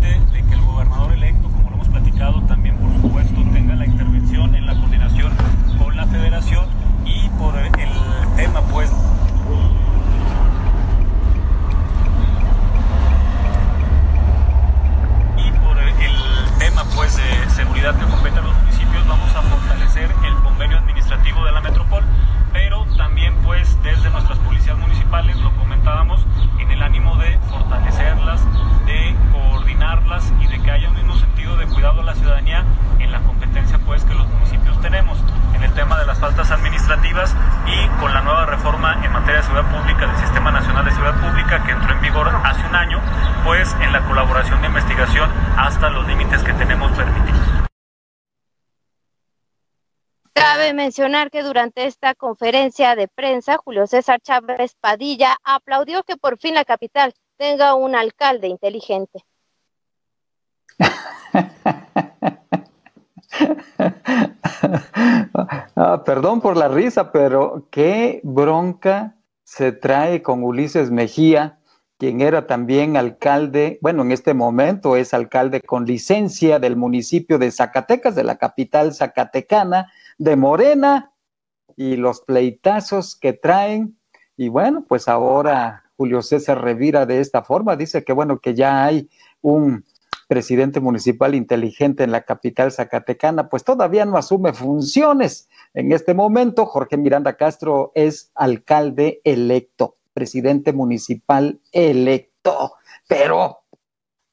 de 0.00 0.42
que 0.42 0.54
el 0.54 0.60
gobernador 0.62 1.12
electo, 1.12 1.48
como 1.48 1.70
lo 1.70 1.76
hemos 1.76 1.88
platicado, 1.88 2.42
también 2.42 2.76
por 2.76 2.92
supuesto 3.00 3.42
tenga 3.52 3.74
la 3.74 3.86
intervención 3.86 4.54
en 4.54 4.66
la 4.66 4.74
coordinación 4.74 5.32
con 5.78 5.96
la 5.96 6.06
federación 6.06 6.66
y 7.04 7.28
por 7.38 7.56
el 7.56 7.72
tema 8.36 8.60
pues 8.72 8.90
pues 16.96 17.16
de 17.16 17.50
seguridad 17.50 17.94
que 17.98 18.04
compete 18.04 18.38
a 18.38 18.42
los 18.42 18.54
municipios 18.54 19.06
vamos 19.06 19.34
a 19.34 19.42
fortalecer 19.42 20.14
el 20.24 20.34
convenio 20.42 20.78
administrativo 20.78 21.44
de 21.44 21.52
la 21.52 21.60
metrópol, 21.60 22.04
pero 22.52 22.84
también 22.96 23.34
pues 23.42 23.80
desde 23.82 24.10
nuestras 24.10 24.38
policías 24.40 24.76
municipales 24.76 25.36
lo 25.38 25.50
comentábamos 25.56 26.24
en 26.58 26.70
el 26.70 26.82
ánimo 26.82 27.16
de 27.16 27.38
fortalecerlas, 27.50 28.42
y 30.42 30.46
de 30.46 30.62
que 30.62 30.70
haya 30.70 30.90
un 30.90 30.94
mismo 30.96 31.14
sentido 31.14 31.56
de 31.56 31.66
cuidado 31.66 32.02
a 32.02 32.04
la 32.04 32.14
ciudadanía 32.14 32.64
en 32.98 33.10
la 33.10 33.20
competencia 33.22 33.78
pues 33.86 34.04
que 34.04 34.12
los 34.12 34.26
municipios 34.26 34.78
tenemos 34.82 35.18
en 35.54 35.62
el 35.62 35.72
tema 35.72 35.98
de 35.98 36.04
las 36.04 36.18
faltas 36.18 36.50
administrativas 36.50 37.34
y 37.66 37.88
con 37.98 38.12
la 38.12 38.20
nueva 38.20 38.44
reforma 38.44 39.02
en 39.02 39.10
materia 39.10 39.40
de 39.40 39.42
seguridad 39.42 39.70
pública 39.70 40.06
del 40.06 40.16
Sistema 40.18 40.52
Nacional 40.52 40.84
de 40.84 40.90
Seguridad 40.90 41.18
Pública 41.18 41.64
que 41.64 41.72
entró 41.72 41.94
en 41.94 42.00
vigor 42.02 42.28
hace 42.44 42.60
un 42.66 42.74
año, 42.74 43.00
pues 43.42 43.74
en 43.80 43.90
la 43.90 44.06
colaboración 44.06 44.60
de 44.60 44.66
investigación 44.66 45.30
hasta 45.56 45.88
los 45.88 46.06
límites 46.06 46.42
que 46.42 46.52
tenemos 46.52 46.92
permitidos. 46.92 47.40
Cabe 50.34 50.74
mencionar 50.74 51.30
que 51.30 51.42
durante 51.42 51.86
esta 51.86 52.14
conferencia 52.14 52.96
de 52.96 53.08
prensa, 53.08 53.56
Julio 53.56 53.86
César 53.86 54.20
Chávez 54.20 54.76
Padilla 54.78 55.38
aplaudió 55.42 56.02
que 56.02 56.18
por 56.18 56.38
fin 56.38 56.54
la 56.54 56.66
capital 56.66 57.14
tenga 57.38 57.74
un 57.74 57.96
alcalde 57.96 58.48
inteligente. 58.48 59.24
Ah, 65.74 66.04
perdón 66.04 66.40
por 66.40 66.56
la 66.56 66.68
risa, 66.68 67.10
pero 67.10 67.66
qué 67.70 68.20
bronca 68.22 69.16
se 69.42 69.72
trae 69.72 70.22
con 70.22 70.44
Ulises 70.44 70.90
Mejía, 70.90 71.58
quien 71.98 72.20
era 72.20 72.46
también 72.46 72.96
alcalde, 72.96 73.78
bueno, 73.82 74.02
en 74.02 74.12
este 74.12 74.34
momento 74.34 74.96
es 74.96 75.14
alcalde 75.14 75.60
con 75.60 75.84
licencia 75.84 76.58
del 76.58 76.76
municipio 76.76 77.38
de 77.38 77.50
Zacatecas, 77.50 78.14
de 78.14 78.24
la 78.24 78.36
capital 78.36 78.94
zacatecana, 78.94 79.90
de 80.18 80.36
Morena, 80.36 81.12
y 81.76 81.96
los 81.96 82.20
pleitazos 82.20 83.16
que 83.16 83.32
traen. 83.32 83.98
Y 84.36 84.48
bueno, 84.48 84.84
pues 84.86 85.08
ahora 85.08 85.84
Julio 85.96 86.22
César 86.22 86.62
revira 86.62 87.06
de 87.06 87.20
esta 87.20 87.42
forma, 87.42 87.76
dice 87.76 88.04
que 88.04 88.12
bueno, 88.12 88.38
que 88.38 88.54
ya 88.54 88.84
hay 88.84 89.08
un 89.40 89.84
presidente 90.32 90.80
municipal 90.80 91.34
inteligente 91.34 92.04
en 92.04 92.10
la 92.10 92.22
capital 92.22 92.72
zacatecana, 92.72 93.50
pues 93.50 93.64
todavía 93.64 94.06
no 94.06 94.16
asume 94.16 94.54
funciones. 94.54 95.50
En 95.74 95.92
este 95.92 96.14
momento, 96.14 96.64
Jorge 96.64 96.96
Miranda 96.96 97.36
Castro 97.36 97.92
es 97.94 98.32
alcalde 98.34 99.20
electo, 99.24 99.96
presidente 100.14 100.72
municipal 100.72 101.60
electo, 101.70 102.76
pero 103.06 103.58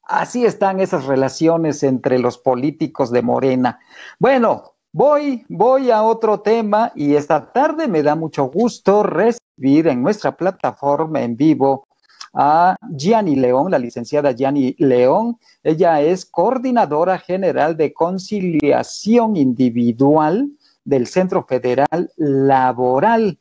así 0.04 0.46
están 0.46 0.80
esas 0.80 1.04
relaciones 1.06 1.84
entre 1.84 2.18
los 2.18 2.38
políticos 2.38 3.12
de 3.12 3.22
Morena. 3.22 3.82
Bueno, 4.20 4.76
voy, 4.94 5.46
voy 5.50 5.92
a 5.92 6.02
otro 6.04 6.40
tema 6.40 6.94
y 6.96 7.16
esta 7.16 7.52
tarde 7.52 7.90
me 7.90 8.04
da 8.04 8.16
mucho 8.16 8.46
gusto 8.46 9.04
recibir 9.04 9.90
en 9.90 10.02
nuestra 10.02 10.38
plataforma 10.38 11.24
en 11.24 11.36
vivo 11.36 11.89
a 12.34 12.76
Gianni 12.92 13.36
León, 13.36 13.72
la 13.72 13.80
licenciada 13.80 14.32
Gianni 14.32 14.76
León. 14.78 15.38
Ella 15.64 16.02
es 16.02 16.26
coordinadora 16.26 17.18
general 17.18 17.78
de 17.78 17.94
conciliación 17.94 19.36
individual 19.36 20.50
del 20.84 21.08
Centro 21.08 21.46
Federal 21.46 22.12
Laboral. 22.18 23.40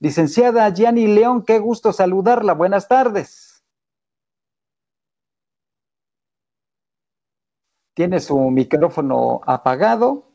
Licenciada 0.00 0.68
Gianni 0.72 1.06
León, 1.06 1.42
qué 1.44 1.58
gusto 1.58 1.92
saludarla. 1.92 2.54
Buenas 2.54 2.88
tardes. 2.88 3.62
Tiene 7.94 8.20
su 8.20 8.38
micrófono 8.38 9.40
apagado. 9.44 10.27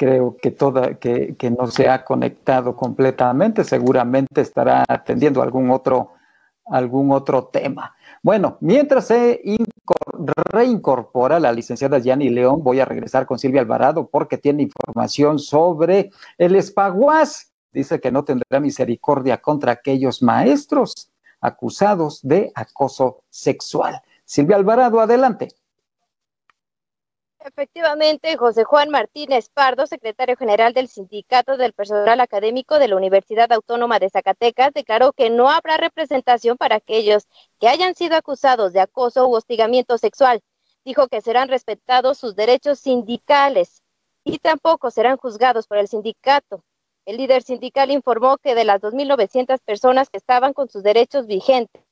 Creo 0.00 0.38
que 0.40 0.50
toda, 0.50 0.94
que, 0.94 1.36
no 1.58 1.66
se 1.66 1.86
ha 1.90 2.06
conectado 2.06 2.74
completamente, 2.74 3.64
seguramente 3.64 4.40
estará 4.40 4.82
atendiendo 4.88 5.42
algún 5.42 5.70
otro, 5.70 6.14
algún 6.64 7.12
otro 7.12 7.48
tema. 7.48 7.94
Bueno, 8.22 8.56
mientras 8.60 9.08
se 9.08 9.42
reincorpora 10.50 11.38
la 11.38 11.52
licenciada 11.52 11.98
Yanni 11.98 12.30
León, 12.30 12.64
voy 12.64 12.80
a 12.80 12.86
regresar 12.86 13.26
con 13.26 13.38
Silvia 13.38 13.60
Alvarado 13.60 14.08
porque 14.08 14.38
tiene 14.38 14.62
información 14.62 15.38
sobre 15.38 16.10
el 16.38 16.56
espaguas. 16.56 17.52
Dice 17.70 18.00
que 18.00 18.10
no 18.10 18.24
tendrá 18.24 18.58
misericordia 18.58 19.36
contra 19.36 19.72
aquellos 19.72 20.22
maestros 20.22 21.10
acusados 21.42 22.20
de 22.22 22.50
acoso 22.54 23.22
sexual. 23.28 24.00
Silvia 24.24 24.56
Alvarado, 24.56 24.98
adelante. 24.98 25.48
Efectivamente, 27.42 28.36
José 28.36 28.64
Juan 28.64 28.90
Martínez 28.90 29.48
Pardo, 29.48 29.86
secretario 29.86 30.36
general 30.36 30.74
del 30.74 30.88
Sindicato 30.88 31.56
del 31.56 31.72
Personal 31.72 32.20
Académico 32.20 32.78
de 32.78 32.86
la 32.86 32.96
Universidad 32.96 33.50
Autónoma 33.50 33.98
de 33.98 34.10
Zacatecas, 34.10 34.74
declaró 34.74 35.14
que 35.14 35.30
no 35.30 35.48
habrá 35.48 35.78
representación 35.78 36.58
para 36.58 36.76
aquellos 36.76 37.26
que 37.58 37.68
hayan 37.68 37.94
sido 37.94 38.16
acusados 38.16 38.74
de 38.74 38.80
acoso 38.80 39.26
u 39.26 39.34
hostigamiento 39.34 39.96
sexual. 39.96 40.42
Dijo 40.84 41.08
que 41.08 41.22
serán 41.22 41.48
respetados 41.48 42.18
sus 42.18 42.36
derechos 42.36 42.78
sindicales 42.78 43.82
y 44.22 44.38
tampoco 44.38 44.90
serán 44.90 45.16
juzgados 45.16 45.66
por 45.66 45.78
el 45.78 45.88
sindicato. 45.88 46.62
El 47.06 47.16
líder 47.16 47.42
sindical 47.42 47.90
informó 47.90 48.36
que 48.36 48.54
de 48.54 48.64
las 48.64 48.82
2.900 48.82 49.60
personas 49.64 50.10
que 50.10 50.18
estaban 50.18 50.52
con 50.52 50.68
sus 50.68 50.82
derechos 50.82 51.26
vigentes, 51.26 51.82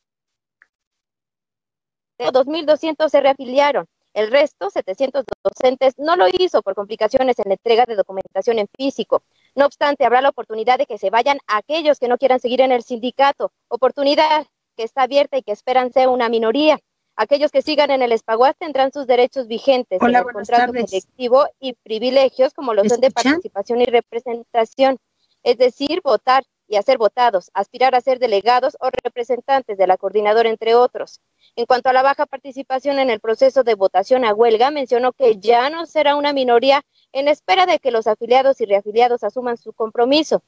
2.200 2.19 3.09
se 3.09 3.21
reafiliaron 3.21 3.89
el 4.19 4.31
resto, 4.31 4.71
700 4.71 5.25
docentes, 5.43 5.95
no 5.99 6.17
lo 6.17 6.27
hizo 6.29 6.63
por 6.63 6.75
complicaciones 6.75 7.39
en 7.39 7.45
la 7.49 7.55
entrega 7.55 7.87
de 7.87 7.95
documentación 7.95 8.59
en 8.59 8.69
físico. 8.77 9.23
No 9.55 9.65
obstante, 9.65 10.05
habrá 10.05 10.21
la 10.21 10.31
oportunidad 10.31 10.79
de 10.79 10.87
que 10.87 10.99
se 10.99 11.11
vayan 11.11 11.39
aquellos 11.47 11.99
que 11.99 12.09
no 12.09 12.19
quieran 12.19 12.41
seguir 12.41 12.61
en 12.61 12.73
el 12.73 12.83
sindicato, 12.83 13.53
oportunidad 13.69 14.47
que 14.77 14.83
está 14.83 15.03
abierta 15.03 15.39
y 15.39 15.43
que 15.43 15.53
esperan 15.53 15.93
ser 15.93 16.09
una 16.09 16.29
minoría. 16.29 16.79
Aquellos 17.17 17.51
que 17.51 17.63
sigan 17.63 17.91
en 17.91 18.03
el 18.03 18.13
Espaguas 18.13 18.55
tendrán 18.59 18.93
sus 18.93 19.07
derechos 19.07 19.49
vigentes 19.49 20.01
en 20.01 20.15
el 20.15 20.23
contrato 20.23 20.73
colectivo 20.73 21.47
y 21.59 21.73
privilegios 21.73 22.55
como 22.55 22.75
los 22.75 22.87
son 22.87 23.01
de 23.01 23.11
participación 23.11 23.81
y 23.81 23.87
representación, 23.87 24.99
es 25.43 25.59
decir, 25.59 26.01
votar, 26.03 26.45
y 26.69 26.77
a 26.77 26.83
votados, 26.99 27.51
aspirar 27.55 27.95
a 27.95 28.01
ser 28.01 28.19
delegados 28.19 28.77
o 28.81 28.91
representantes 29.03 29.79
de 29.79 29.87
la 29.87 29.97
coordinadora, 29.97 30.51
entre 30.51 30.75
otros. 30.75 31.21
En 31.57 31.67
cuanto 31.67 31.89
a 31.89 31.93
la 31.93 32.03
baja 32.03 32.27
participación 32.27 32.99
en 32.99 33.11
el 33.11 33.21
proceso 33.21 33.65
de 33.65 33.75
votación 33.75 34.25
a 34.25 34.35
huelga, 34.35 34.71
mencionó 34.71 35.13
que 35.13 35.39
ya 35.39 35.71
no 35.71 35.87
será 35.87 36.15
una 36.15 36.33
minoría 36.33 36.83
en 37.13 37.29
espera 37.29 37.67
de 37.67 37.79
que 37.79 37.91
los 37.91 38.07
afiliados 38.07 38.61
y 38.61 38.67
reafiliados 38.67 39.25
asuman 39.25 39.57
su 39.57 39.73
compromiso. 39.73 40.43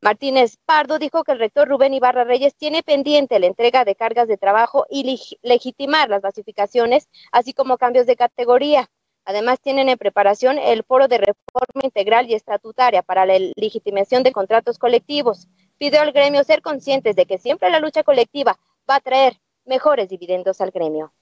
Martínez 0.00 0.56
Pardo 0.64 0.98
dijo 0.98 1.24
que 1.24 1.32
el 1.32 1.38
rector 1.38 1.68
Rubén 1.68 1.92
Ibarra 1.92 2.24
Reyes 2.24 2.54
tiene 2.54 2.82
pendiente 2.82 3.38
la 3.38 3.46
entrega 3.46 3.84
de 3.84 3.94
cargas 3.94 4.28
de 4.28 4.38
trabajo 4.38 4.86
y 4.88 5.20
legitimar 5.42 6.08
las 6.08 6.22
basificaciones, 6.22 7.08
así 7.32 7.52
como 7.52 7.76
cambios 7.76 8.06
de 8.06 8.16
categoría. 8.16 8.88
Además, 9.30 9.60
tienen 9.62 9.88
en 9.88 9.96
preparación 9.96 10.58
el 10.58 10.82
foro 10.82 11.06
de 11.06 11.18
reforma 11.18 11.82
integral 11.84 12.28
y 12.28 12.34
estatutaria 12.34 13.00
para 13.02 13.24
la 13.26 13.38
legitimación 13.54 14.24
de 14.24 14.32
contratos 14.32 14.76
colectivos. 14.76 15.46
Pidió 15.78 16.00
al 16.00 16.10
gremio 16.10 16.42
ser 16.42 16.62
conscientes 16.62 17.14
de 17.14 17.26
que 17.26 17.38
siempre 17.38 17.70
la 17.70 17.78
lucha 17.78 18.02
colectiva 18.02 18.58
va 18.90 18.96
a 18.96 19.00
traer 19.00 19.36
mejores 19.66 20.08
dividendos 20.08 20.60
al 20.60 20.72
gremio. 20.72 21.12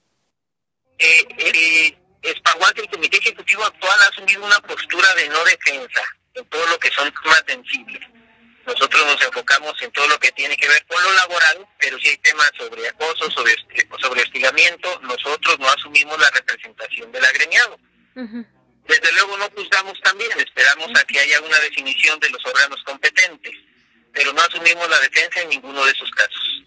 Eh, 0.99 1.29
el 1.37 1.99
el 2.23 2.91
Comité 2.91 3.19
Ejecutivo 3.19 3.63
actual 3.63 3.99
ha 4.03 4.09
asumido 4.09 4.43
una 4.43 4.59
postura 4.61 5.15
de 5.15 5.29
no 5.29 5.45
defensa 5.45 6.01
en 6.33 6.47
todo 6.47 6.67
lo 6.67 6.79
que 6.79 6.89
son 6.89 7.13
temas 7.13 7.45
sensibles 7.47 8.01
nosotros 8.69 9.07
nos 9.07 9.23
enfocamos 9.23 9.73
en 9.81 9.91
todo 9.93 10.07
lo 10.09 10.19
que 10.19 10.31
tiene 10.33 10.55
que 10.55 10.69
ver 10.69 10.85
con 10.87 11.03
lo 11.03 11.13
laboral, 11.13 11.67
pero 11.79 11.99
si 11.99 12.11
hay 12.11 12.19
temas 12.19 12.51
sobre 12.59 12.87
acoso, 12.87 13.31
sobre, 13.31 13.55
sobre 13.99 14.21
hostigamiento, 14.21 15.01
nosotros 15.01 15.59
no 15.59 15.69
asumimos 15.71 16.19
la 16.19 16.29
representación 16.31 17.11
del 17.11 17.25
agremiado. 17.25 17.79
Desde 18.19 19.13
luego 19.13 19.37
no 19.39 19.49
juzgamos 19.55 20.01
también, 20.03 20.31
esperamos 20.39 20.89
a 21.01 21.05
que 21.05 21.21
haya 21.21 21.41
una 21.41 21.59
definición 21.61 22.19
de 22.19 22.31
los 22.31 22.45
órganos 22.45 22.83
competentes, 22.85 23.55
pero 24.13 24.33
no 24.33 24.41
asumimos 24.41 24.89
la 24.89 24.99
defensa 25.01 25.41
en 25.43 25.51
ninguno 25.51 25.85
de 25.85 25.93
esos 25.93 26.11
casos. 26.11 26.65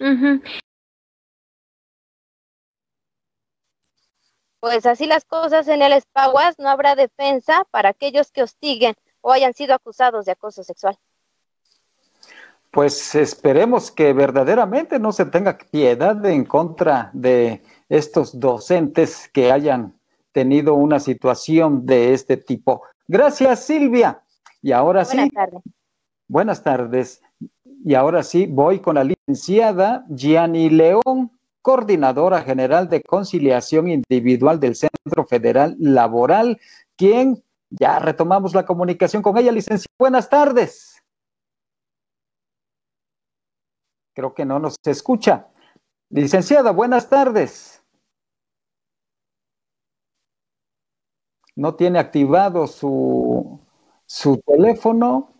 Pues 4.61 4.85
así 4.85 5.07
las 5.07 5.25
cosas 5.25 5.67
en 5.67 5.81
el 5.81 5.91
Espaguas, 5.91 6.57
no 6.57 6.69
habrá 6.69 6.95
defensa 6.95 7.65
para 7.71 7.89
aquellos 7.89 8.31
que 8.31 8.43
hostiguen 8.43 8.95
o 9.19 9.33
hayan 9.33 9.53
sido 9.53 9.73
acusados 9.73 10.25
de 10.25 10.31
acoso 10.31 10.63
sexual. 10.63 10.97
Pues 12.69 13.15
esperemos 13.15 13.91
que 13.91 14.13
verdaderamente 14.13 14.99
no 14.99 15.11
se 15.11 15.25
tenga 15.25 15.57
piedad 15.57 16.25
en 16.25 16.45
contra 16.45 17.09
de 17.11 17.61
estos 17.89 18.39
docentes 18.39 19.29
que 19.33 19.51
hayan 19.51 19.99
tenido 20.31 20.73
una 20.75 20.99
situación 20.99 21.85
de 21.85 22.13
este 22.13 22.37
tipo. 22.37 22.83
Gracias, 23.07 23.65
Silvia. 23.65 24.23
Y 24.61 24.71
ahora 24.71 25.05
sí. 25.05 25.17
Buenas 25.17 25.33
tardes. 25.33 25.61
Buenas 26.27 26.63
tardes. 26.63 27.21
Y 27.83 27.95
ahora 27.95 28.23
sí, 28.23 28.45
voy 28.45 28.79
con 28.79 28.95
la 28.95 29.03
licenciada 29.03 30.05
Gianni 30.09 30.69
León, 30.69 31.31
coordinadora 31.61 32.41
general 32.41 32.89
de 32.89 33.01
conciliación 33.01 33.89
individual 33.89 34.59
del 34.59 34.75
Centro 34.75 35.25
Federal 35.25 35.75
Laboral, 35.79 36.59
quien 36.95 37.43
ya 37.69 37.99
retomamos 37.99 38.53
la 38.53 38.65
comunicación 38.65 39.21
con 39.21 39.37
ella, 39.37 39.51
licenciada. 39.51 39.93
Buenas 39.97 40.29
tardes. 40.29 41.01
Creo 44.13 44.33
que 44.33 44.45
no 44.45 44.59
nos 44.59 44.75
escucha. 44.85 45.47
Licenciada, 46.09 46.71
buenas 46.71 47.09
tardes. 47.09 47.80
No 51.55 51.75
tiene 51.75 51.99
activado 51.99 52.67
su, 52.67 53.59
su 54.05 54.37
teléfono. 54.37 55.33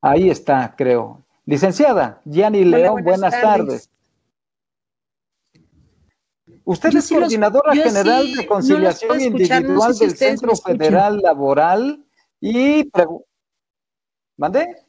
Ahí 0.00 0.30
está, 0.30 0.74
creo. 0.76 1.22
Licenciada, 1.44 2.20
Gianni 2.24 2.64
León, 2.64 3.02
buenas, 3.02 3.32
tardes. 3.40 3.90
Usted 6.64 6.94
es 6.94 7.08
coordinadora 7.08 7.74
general 7.74 8.32
de 8.34 8.46
conciliación 8.46 9.20
individual 9.20 9.96
del 9.98 10.16
Centro 10.16 10.54
Federal 10.56 11.18
Laboral 11.18 12.04
y... 12.40 12.90
¿Mande? 14.36 14.82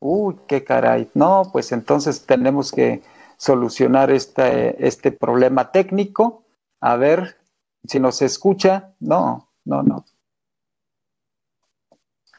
Uy, 0.00 0.36
qué 0.46 0.62
caray. 0.62 1.10
No, 1.14 1.48
pues 1.52 1.72
entonces 1.72 2.26
tenemos 2.26 2.72
que 2.72 3.02
solucionar 3.36 4.10
este, 4.10 4.86
este 4.86 5.12
problema 5.12 5.70
técnico. 5.70 6.44
A 6.80 6.96
ver 6.96 7.36
si 7.88 8.00
nos 8.00 8.22
escucha. 8.22 8.94
No, 9.00 9.48
no, 9.64 9.82
no. 9.82 10.04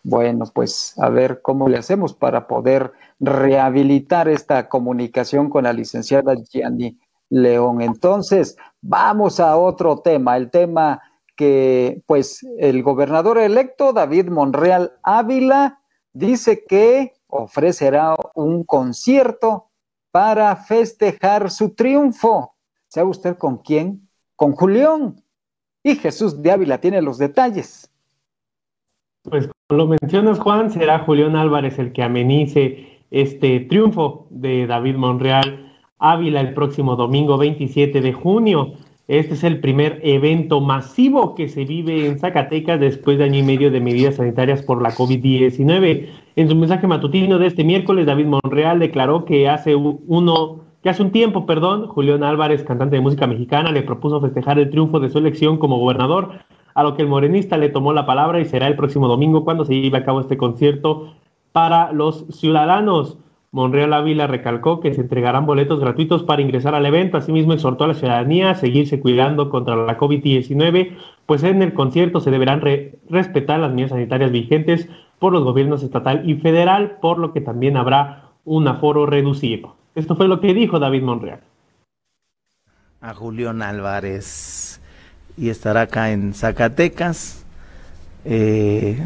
Bueno, 0.04 0.46
pues 0.54 0.98
a 1.00 1.10
ver 1.10 1.42
cómo 1.42 1.68
le 1.68 1.78
hacemos 1.78 2.14
para 2.14 2.48
poder 2.48 2.94
rehabilitar 3.20 4.30
esta 4.30 4.70
comunicación 4.70 5.50
con 5.50 5.66
la 5.66 5.74
licenciada 5.74 6.36
Gianni 6.36 6.98
León. 7.30 7.82
Entonces, 7.82 8.56
vamos 8.82 9.42
a 9.42 9.58
otro 9.58 10.00
tema, 10.00 10.38
el 10.38 10.50
tema 10.50 11.02
que 11.36 12.02
pues 12.08 12.46
el 12.58 12.84
gobernador 12.84 13.38
electo 13.38 13.94
David 13.94 14.30
Monreal 14.30 14.94
Ávila 15.04 15.82
dice 16.14 16.66
que 16.66 17.14
ofrecerá 17.28 18.16
un 18.34 18.64
concierto 18.64 19.70
para 20.12 20.56
festejar 20.56 21.52
su 21.52 21.76
triunfo. 21.76 22.56
¿Sabe 22.88 23.10
usted 23.10 23.38
con 23.38 23.58
quién? 23.58 24.10
Con 24.36 24.54
Julián. 24.54 25.22
Y 25.88 25.96
Jesús 25.96 26.42
de 26.42 26.52
Ávila 26.52 26.82
tiene 26.82 27.02
los 27.02 27.18
detalles. 27.18 27.90
Pues 29.24 29.50
como 29.70 29.78
lo 29.78 29.88
mencionas, 29.88 30.38
Juan, 30.38 30.70
será 30.70 31.00
Julián 31.00 31.38
Álvarez 31.38 31.80
el 31.80 31.94
que 31.94 32.04
amenice 32.04 33.00
este 33.10 33.62
triunfo 33.62 34.28
de 34.30 34.68
David 34.68 34.98
Monreal 34.98 35.74
Ávila 35.98 36.42
el 36.42 36.54
próximo 36.54 36.98
domingo 36.98 37.38
27 37.38 38.02
de 38.02 38.12
junio. 38.12 38.74
Este 39.08 39.36
es 39.36 39.46
el 39.46 39.62
primer 39.62 40.02
evento 40.04 40.60
masivo 40.60 41.36
que 41.36 41.48
se 41.48 41.64
vive 41.64 42.06
en 42.06 42.20
Zacatecas 42.20 42.82
después 42.82 43.18
de 43.18 43.24
año 43.24 43.40
y 43.40 43.44
medio 43.44 43.72
de 43.72 43.80
medidas 43.80 44.16
sanitarias 44.16 44.62
por 44.64 44.82
la 44.82 44.92
COVID-19. 44.92 46.10
En 46.36 46.50
su 46.50 46.56
mensaje 46.58 46.86
matutino 46.86 47.40
de 47.40 47.48
este 47.48 47.64
miércoles, 47.64 48.06
David 48.06 48.26
Monreal 48.26 48.80
declaró 48.80 49.24
que 49.24 49.48
hace 49.48 49.74
uno, 49.74 50.66
hace 50.90 51.04
un 51.04 51.12
tiempo, 51.12 51.46
perdón, 51.46 51.88
Julián 51.88 52.24
Álvarez, 52.24 52.64
cantante 52.64 52.96
de 52.96 53.02
música 53.02 53.28
mexicana, 53.28 53.72
le 53.72 53.82
propuso 53.82 54.22
festejar 54.22 54.60
el 54.60 54.70
triunfo 54.70 55.00
de 55.00 55.10
su 55.10 55.18
elección 55.18 55.58
como 55.58 55.80
gobernador, 55.80 56.32
a 56.74 56.84
lo 56.84 56.96
que 56.96 57.02
el 57.02 57.08
morenista 57.08 57.58
le 57.58 57.70
tomó 57.70 57.94
la 57.94 58.06
palabra 58.06 58.40
y 58.40 58.46
será 58.46 58.68
el 58.68 58.76
próximo 58.76 59.08
domingo 59.08 59.44
cuando 59.44 59.66
se 59.66 59.74
lleve 59.74 59.98
a 59.98 60.06
cabo 60.06 60.22
este 60.22 60.38
concierto 60.38 61.14
para 61.52 61.92
los 61.92 62.26
ciudadanos. 62.30 63.18
Monreal 63.52 63.94
Ávila 63.94 64.28
recalcó 64.28 64.80
que 64.80 64.94
se 64.94 65.02
entregarán 65.02 65.48
boletos 65.48 65.80
gratuitos 65.80 66.22
para 66.22 66.42
ingresar 66.42 66.76
al 66.76 66.86
evento. 66.86 67.18
Asimismo, 67.18 67.54
exhortó 67.54 67.86
a 67.86 67.88
la 67.88 67.94
ciudadanía 67.96 68.52
a 68.52 68.56
seguirse 68.56 69.00
cuidando 69.00 69.50
contra 69.50 69.76
la 69.76 69.98
COVID-19, 69.98 70.92
pues 71.26 71.44
en 71.44 71.64
el 71.64 71.74
concierto 71.74 72.20
se 72.20 72.30
deberán 72.30 72.62
respetar 73.10 73.60
las 73.60 73.72
medidas 73.72 73.92
sanitarias 73.92 74.32
vigentes 74.32 74.88
por 75.18 75.34
los 75.34 75.44
gobiernos 75.44 75.82
estatal 75.82 76.30
y 76.30 76.36
federal, 76.36 76.98
por 77.02 77.18
lo 77.18 77.34
que 77.34 77.42
también 77.42 77.78
habrá 77.78 78.26
un 78.46 78.68
aforo 78.68 79.08
reducido. 79.08 79.76
Esto 79.98 80.16
fue 80.16 80.28
lo 80.28 80.40
que 80.40 80.54
dijo 80.54 80.78
David 80.78 81.02
Monreal. 81.02 81.40
A 83.02 83.16
Julián 83.16 83.64
Álvarez 83.64 84.80
y 85.36 85.50
estará 85.50 85.82
acá 85.82 86.12
en 86.12 86.36
Zacatecas. 86.36 87.44
Eh, 88.24 89.04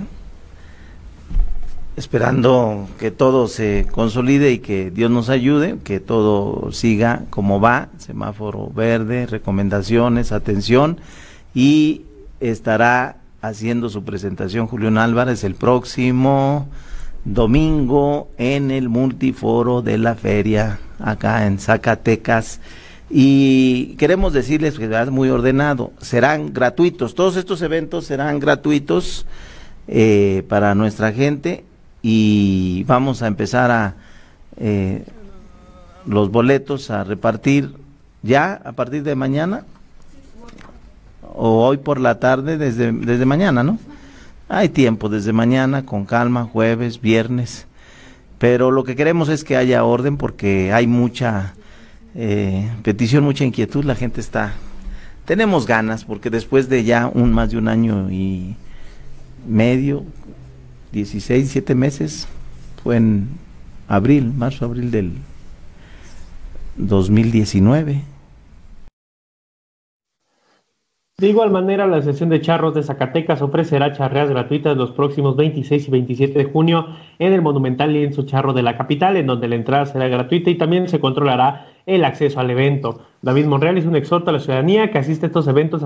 esperando 1.95 2.89
que 2.99 3.10
todo 3.10 3.47
se 3.47 3.88
consolide 3.89 4.51
y 4.51 4.60
que 4.60 4.91
Dios 4.91 5.10
nos 5.10 5.30
ayude, 5.30 5.77
que 5.82 6.01
todo 6.01 6.73
siga 6.73 7.23
como 7.30 7.62
va, 7.62 7.88
semáforo 7.97 8.67
verde, 8.67 9.27
recomendaciones, 9.27 10.34
atención, 10.34 10.99
y 11.54 12.01
estará 12.41 13.15
haciendo 13.41 13.88
su 13.88 14.04
presentación 14.04 14.67
Julián 14.67 14.97
Álvarez 14.97 15.45
el 15.45 15.56
próximo 15.56 16.67
domingo 17.25 18.29
en 18.38 18.71
el 18.71 18.89
multiforo 18.89 19.81
de 19.81 19.97
la 19.97 20.15
feria 20.15 20.79
acá 20.99 21.45
en 21.45 21.60
Zacatecas. 21.60 22.60
Y 23.10 23.95
queremos 23.97 24.31
decirles 24.34 24.79
que 24.79 24.86
es 24.86 25.10
muy 25.10 25.29
ordenado, 25.29 25.91
serán 25.99 26.53
gratuitos, 26.53 27.13
todos 27.13 27.36
estos 27.36 27.62
eventos 27.62 28.05
serán 28.05 28.39
gratuitos 28.39 29.25
eh, 29.88 30.43
para 30.47 30.75
nuestra 30.75 31.12
gente 31.12 31.65
y 32.01 32.86
vamos 32.86 33.21
a 33.21 33.27
empezar 33.27 33.69
a 33.69 33.95
eh, 34.57 35.03
los 36.05 36.31
boletos 36.31 36.89
a 36.89 37.03
repartir 37.03 37.73
ya 38.23 38.62
a 38.63 38.71
partir 38.71 39.03
de 39.03 39.15
mañana 39.15 39.65
o 41.34 41.65
hoy 41.65 41.77
por 41.77 41.99
la 41.99 42.19
tarde 42.19 42.57
desde, 42.57 42.91
desde 42.91 43.25
mañana, 43.25 43.63
¿no? 43.63 43.77
Hay 44.53 44.67
tiempo 44.67 45.07
desde 45.07 45.31
mañana 45.31 45.85
con 45.85 46.03
calma, 46.03 46.43
jueves, 46.43 46.99
viernes, 46.99 47.67
pero 48.37 48.69
lo 48.69 48.83
que 48.83 48.97
queremos 48.97 49.29
es 49.29 49.45
que 49.45 49.55
haya 49.55 49.85
orden 49.85 50.17
porque 50.17 50.73
hay 50.73 50.87
mucha 50.87 51.53
eh, 52.15 52.69
petición, 52.83 53.23
mucha 53.23 53.45
inquietud, 53.45 53.85
la 53.85 53.95
gente 53.95 54.19
está, 54.19 54.51
tenemos 55.23 55.67
ganas 55.67 56.03
porque 56.03 56.29
después 56.29 56.67
de 56.67 56.83
ya 56.83 57.07
un 57.07 57.31
más 57.31 57.51
de 57.51 57.59
un 57.59 57.69
año 57.69 58.11
y 58.11 58.57
medio 59.47 60.03
16, 60.91 61.49
7 61.49 61.73
meses, 61.73 62.27
fue 62.83 62.97
en 62.97 63.29
abril, 63.87 64.33
marzo, 64.35 64.65
abril 64.65 64.91
del 64.91 65.13
2019. 66.75 68.01
De 71.21 71.29
igual 71.29 71.51
manera, 71.51 71.86
la 71.86 71.97
Asociación 71.97 72.29
de 72.29 72.41
Charros 72.41 72.73
de 72.73 72.81
Zacatecas 72.81 73.43
ofrecerá 73.43 73.93
charreas 73.93 74.27
gratuitas 74.27 74.75
los 74.75 74.89
próximos 74.89 75.36
26 75.36 75.88
y 75.88 75.91
27 75.91 76.39
de 76.39 76.45
junio 76.45 76.88
en 77.19 77.31
el 77.31 77.43
monumental 77.43 77.93
lienzo 77.93 78.23
charro 78.23 78.53
de 78.53 78.63
la 78.63 78.75
capital, 78.75 79.15
en 79.15 79.27
donde 79.27 79.47
la 79.47 79.53
entrada 79.53 79.86
será 79.86 80.07
gratuita 80.07 80.49
y 80.49 80.55
también 80.55 80.89
se 80.89 80.99
controlará 80.99 81.67
el 81.86 82.05
acceso 82.05 82.39
al 82.39 82.49
evento. 82.49 83.01
David 83.21 83.45
Monreal 83.45 83.77
es 83.77 83.86
un 83.86 83.95
exhorto 83.95 84.31
a 84.31 84.34
la 84.34 84.39
ciudadanía 84.39 84.89
que 84.89 84.97
asiste 84.97 85.27
a 85.27 85.29
estos 85.29 85.47
eventos, 85.47 85.84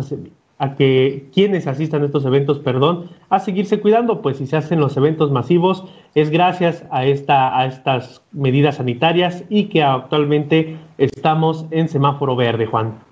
a, 0.58 0.76
que 0.76 1.28
quienes 1.34 1.68
asistan 1.68 2.04
a 2.04 2.06
estos 2.06 2.24
eventos, 2.24 2.60
perdón, 2.60 3.10
a 3.28 3.40
seguirse 3.40 3.82
cuidando, 3.82 4.22
pues 4.22 4.38
si 4.38 4.48
se 4.48 4.56
hacen 4.56 4.80
los 4.80 4.96
eventos 4.96 5.32
masivos 5.32 5.84
es 6.14 6.30
gracias 6.30 6.86
a, 6.92 7.04
esta, 7.04 7.60
a 7.60 7.66
estas 7.66 8.24
medidas 8.32 8.78
sanitarias 8.78 9.44
y 9.50 9.66
que 9.66 9.84
actualmente 9.84 10.78
estamos 10.98 11.66
en 11.72 11.90
semáforo 11.90 12.38
verde, 12.38 12.68
Juan. 12.68 13.05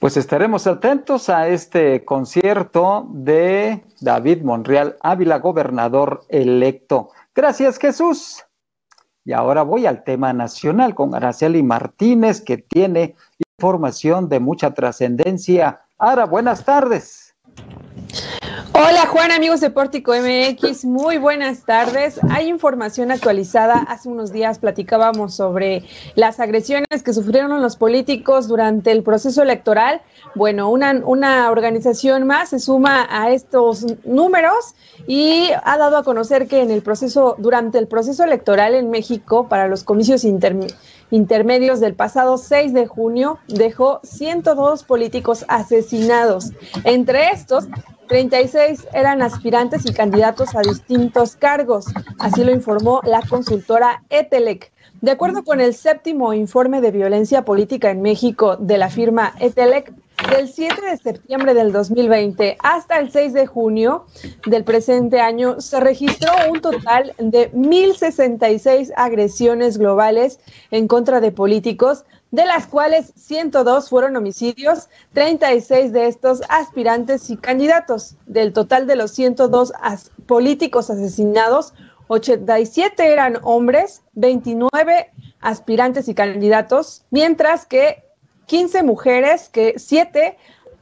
Pues 0.00 0.16
estaremos 0.16 0.66
atentos 0.66 1.28
a 1.28 1.48
este 1.48 2.06
concierto 2.06 3.06
de 3.10 3.84
David 4.00 4.40
Monreal 4.40 4.96
Ávila, 5.02 5.40
gobernador 5.40 6.22
electo. 6.30 7.10
Gracias, 7.34 7.78
Jesús. 7.78 8.42
Y 9.26 9.32
ahora 9.32 9.60
voy 9.60 9.84
al 9.84 10.02
tema 10.02 10.32
nacional 10.32 10.94
con 10.94 11.14
Araceli 11.14 11.62
Martínez, 11.62 12.40
que 12.40 12.56
tiene 12.56 13.14
información 13.58 14.30
de 14.30 14.40
mucha 14.40 14.72
trascendencia. 14.72 15.82
Ara, 15.98 16.24
buenas 16.24 16.64
tardes. 16.64 17.34
Hola 18.72 19.06
Juan, 19.08 19.32
amigos 19.32 19.60
de 19.60 19.70
Pórtico 19.70 20.12
MX, 20.12 20.84
muy 20.84 21.18
buenas 21.18 21.64
tardes. 21.64 22.20
Hay 22.30 22.48
información 22.48 23.10
actualizada. 23.10 23.78
Hace 23.78 24.08
unos 24.08 24.32
días 24.32 24.60
platicábamos 24.60 25.34
sobre 25.34 25.84
las 26.14 26.38
agresiones 26.38 27.02
que 27.04 27.12
sufrieron 27.12 27.60
los 27.60 27.76
políticos 27.76 28.46
durante 28.46 28.92
el 28.92 29.02
proceso 29.02 29.42
electoral. 29.42 30.02
Bueno, 30.36 30.70
una, 30.70 30.92
una 31.04 31.50
organización 31.50 32.28
más 32.28 32.50
se 32.50 32.60
suma 32.60 33.08
a 33.10 33.30
estos 33.30 33.84
números 34.04 34.74
y 35.06 35.48
ha 35.64 35.76
dado 35.76 35.96
a 35.96 36.04
conocer 36.04 36.46
que 36.46 36.62
en 36.62 36.70
el 36.70 36.82
proceso, 36.82 37.34
durante 37.38 37.78
el 37.78 37.88
proceso 37.88 38.22
electoral 38.22 38.74
en 38.74 38.90
México, 38.90 39.48
para 39.48 39.66
los 39.66 39.82
comicios 39.82 40.24
intermedios 40.24 40.78
del 41.10 41.94
pasado 41.94 42.38
6 42.38 42.72
de 42.72 42.86
junio, 42.86 43.38
dejó 43.48 44.00
102 44.04 44.84
políticos 44.84 45.44
asesinados. 45.48 46.52
Entre 46.84 47.30
estos, 47.30 47.68
36 48.08 48.86
eran 48.92 49.22
aspirantes 49.22 49.86
y 49.86 49.92
candidatos 49.92 50.54
a 50.54 50.62
distintos 50.62 51.36
cargos, 51.36 51.86
así 52.18 52.44
lo 52.44 52.52
informó 52.52 53.00
la 53.04 53.22
consultora 53.22 54.02
Etelec. 54.10 54.72
De 55.00 55.10
acuerdo 55.10 55.44
con 55.44 55.62
el 55.62 55.74
séptimo 55.74 56.34
informe 56.34 56.82
de 56.82 56.90
violencia 56.90 57.42
política 57.42 57.90
en 57.90 58.02
México 58.02 58.56
de 58.58 58.76
la 58.76 58.90
firma 58.90 59.34
Etelec, 59.40 59.94
del 60.28 60.46
7 60.46 60.74
de 60.82 60.98
septiembre 60.98 61.54
del 61.54 61.72
2020 61.72 62.58
hasta 62.62 62.98
el 62.98 63.10
6 63.10 63.32
de 63.32 63.46
junio 63.46 64.04
del 64.44 64.64
presente 64.64 65.18
año 65.18 65.58
se 65.62 65.80
registró 65.80 66.30
un 66.50 66.60
total 66.60 67.14
de 67.16 67.50
1.066 67.52 68.92
agresiones 68.94 69.78
globales 69.78 70.38
en 70.70 70.86
contra 70.86 71.22
de 71.22 71.32
políticos, 71.32 72.04
de 72.30 72.44
las 72.44 72.66
cuales 72.66 73.14
102 73.16 73.88
fueron 73.88 74.16
homicidios, 74.16 74.90
36 75.14 75.94
de 75.94 76.08
estos 76.08 76.42
aspirantes 76.50 77.30
y 77.30 77.38
candidatos. 77.38 78.16
Del 78.26 78.52
total 78.52 78.86
de 78.86 78.96
los 78.96 79.12
102 79.12 79.72
políticos 80.26 80.90
asesinados, 80.90 81.72
87 82.10 83.12
eran 83.12 83.38
hombres, 83.42 84.02
29 84.14 85.12
aspirantes 85.40 86.08
y 86.08 86.14
candidatos, 86.14 87.04
mientras 87.10 87.66
que 87.66 88.02
15 88.46 88.82
mujeres, 88.82 89.48
que 89.48 89.74
7 89.76 90.36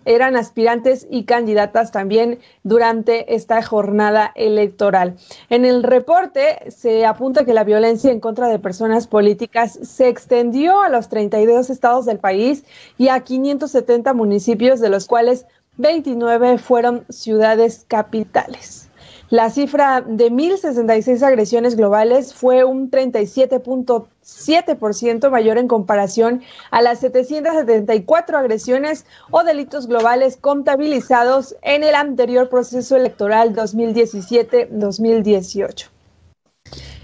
eran 0.07 0.37
aspirantes 0.37 1.07
y 1.11 1.25
candidatas 1.25 1.93
también 1.93 2.39
durante 2.63 3.35
esta 3.35 3.63
jornada 3.63 4.33
electoral. 4.37 5.19
En 5.51 5.67
el 5.67 5.83
reporte 5.83 6.71
se 6.71 7.05
apunta 7.05 7.45
que 7.45 7.53
la 7.53 7.65
violencia 7.65 8.11
en 8.11 8.21
contra 8.21 8.49
de 8.49 8.59
personas 8.59 9.07
políticas 9.07 9.79
se 9.83 10.09
extendió 10.09 10.81
a 10.81 10.89
los 10.89 11.11
32 11.11 11.69
estados 11.69 12.07
del 12.07 12.21
país 12.21 12.65
y 12.97 13.09
a 13.09 13.21
570 13.21 14.15
municipios, 14.15 14.81
de 14.81 14.89
los 14.89 15.07
cuales 15.07 15.45
29 15.77 16.57
fueron 16.57 17.05
ciudades 17.11 17.85
capitales. 17.87 18.88
La 19.31 19.51
cifra 19.51 20.01
de 20.01 20.33
1.066 20.33 21.23
agresiones 21.23 21.77
globales 21.77 22.33
fue 22.33 22.65
un 22.65 22.91
37.7% 22.91 25.31
mayor 25.31 25.59
en 25.59 25.69
comparación 25.69 26.41
a 26.71 26.81
las 26.81 27.01
774 27.01 28.39
agresiones 28.39 29.05
o 29.31 29.45
delitos 29.45 29.87
globales 29.87 30.39
contabilizados 30.39 31.55
en 31.61 31.85
el 31.85 31.95
anterior 31.95 32.49
proceso 32.49 32.97
electoral 32.97 33.55
2017-2018. 33.55 35.98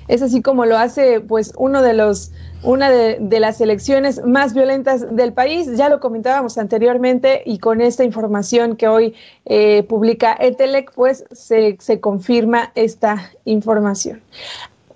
Es 0.09 0.23
así 0.23 0.43
como 0.43 0.67
lo 0.67 0.77
hace 0.79 1.21
pues 1.21 1.53
uno 1.57 1.83
de 1.83 1.95
los 1.95 2.33
una 2.63 2.91
de, 2.91 3.41
las 3.41 3.61
elecciones 3.61 4.25
más 4.25 4.55
violentas 4.55 5.15
del 5.15 5.35
país. 5.35 5.77
Ya 5.77 5.89
lo 5.89 6.01
comentábamos 6.01 6.57
anteriormente 6.57 7.43
y 7.45 7.59
con 7.59 7.81
esta 7.81 8.05
información 8.05 8.77
que 8.77 8.89
hoy 8.89 9.15
eh, 9.45 9.83
publica 9.83 10.35
Etelec, 10.41 10.93
pues 10.95 11.25
se, 11.31 11.77
se 11.79 12.01
confirma 12.01 12.73
esta 12.75 13.31
información. 13.45 14.23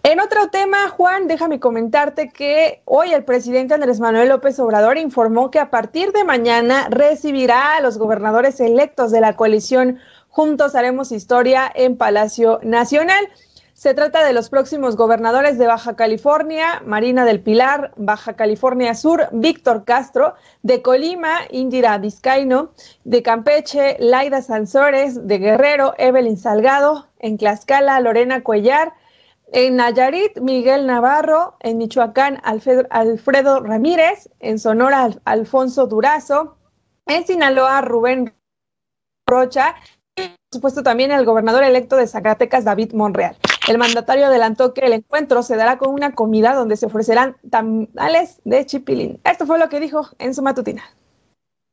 En 0.02 0.20
otro 0.20 0.48
tema, 0.48 0.88
Juan, 0.88 1.28
déjame 1.28 1.60
comentarte 1.60 2.30
que 2.30 2.80
hoy 2.86 3.12
el 3.12 3.24
presidente 3.24 3.74
Andrés 3.74 4.00
Manuel 4.00 4.30
López 4.30 4.58
Obrador 4.58 4.96
informó 4.96 5.50
que 5.50 5.58
a 5.58 5.70
partir 5.70 6.12
de 6.12 6.24
mañana 6.24 6.88
recibirá 6.88 7.76
a 7.76 7.80
los 7.82 7.98
gobernadores 7.98 8.60
electos 8.60 9.10
de 9.10 9.20
la 9.20 9.36
coalición 9.36 9.98
Juntos 10.30 10.74
Haremos 10.74 11.12
Historia 11.12 11.70
en 11.74 11.96
Palacio 11.96 12.60
Nacional. 12.62 13.28
Se 13.78 13.94
trata 13.94 14.24
de 14.24 14.32
los 14.32 14.50
próximos 14.50 14.96
gobernadores 14.96 15.56
de 15.56 15.68
Baja 15.68 15.94
California, 15.94 16.82
Marina 16.84 17.24
del 17.24 17.40
Pilar, 17.40 17.92
Baja 17.94 18.34
California 18.34 18.92
Sur, 18.96 19.28
Víctor 19.30 19.84
Castro, 19.84 20.34
de 20.64 20.82
Colima, 20.82 21.42
Indira 21.52 21.96
Vizcaino, 21.98 22.72
de 23.04 23.22
Campeche, 23.22 23.96
Laida 24.00 24.42
Sansores, 24.42 25.28
de 25.28 25.38
Guerrero, 25.38 25.94
Evelyn 25.96 26.36
Salgado, 26.36 27.06
en 27.20 27.38
Tlaxcala, 27.38 28.00
Lorena 28.00 28.42
Cuellar, 28.42 28.94
en 29.52 29.76
Nayarit, 29.76 30.40
Miguel 30.40 30.88
Navarro, 30.88 31.56
en 31.60 31.78
Michoacán, 31.78 32.40
Alfredo, 32.42 33.60
Ramírez, 33.60 34.28
en 34.40 34.58
Sonora, 34.58 35.10
Alfonso 35.24 35.86
Durazo, 35.86 36.56
en 37.06 37.24
Sinaloa, 37.24 37.80
Rubén 37.82 38.34
Rocha, 39.24 39.76
y 40.16 40.22
por 40.22 40.36
supuesto 40.52 40.82
también 40.82 41.12
el 41.12 41.24
gobernador 41.24 41.62
electo 41.62 41.94
de 41.94 42.08
Zacatecas, 42.08 42.64
David 42.64 42.92
Monreal. 42.92 43.36
El 43.68 43.76
mandatario 43.76 44.26
adelantó 44.26 44.72
que 44.72 44.86
el 44.86 44.94
encuentro 44.94 45.42
se 45.42 45.56
dará 45.56 45.76
con 45.76 45.92
una 45.92 46.14
comida 46.14 46.54
donde 46.54 46.76
se 46.78 46.86
ofrecerán 46.86 47.36
tamales 47.50 48.40
de 48.44 48.64
chipilín. 48.64 49.20
Esto 49.24 49.44
fue 49.44 49.58
lo 49.58 49.68
que 49.68 49.78
dijo 49.78 50.08
en 50.18 50.34
su 50.34 50.40
matutina. 50.40 50.82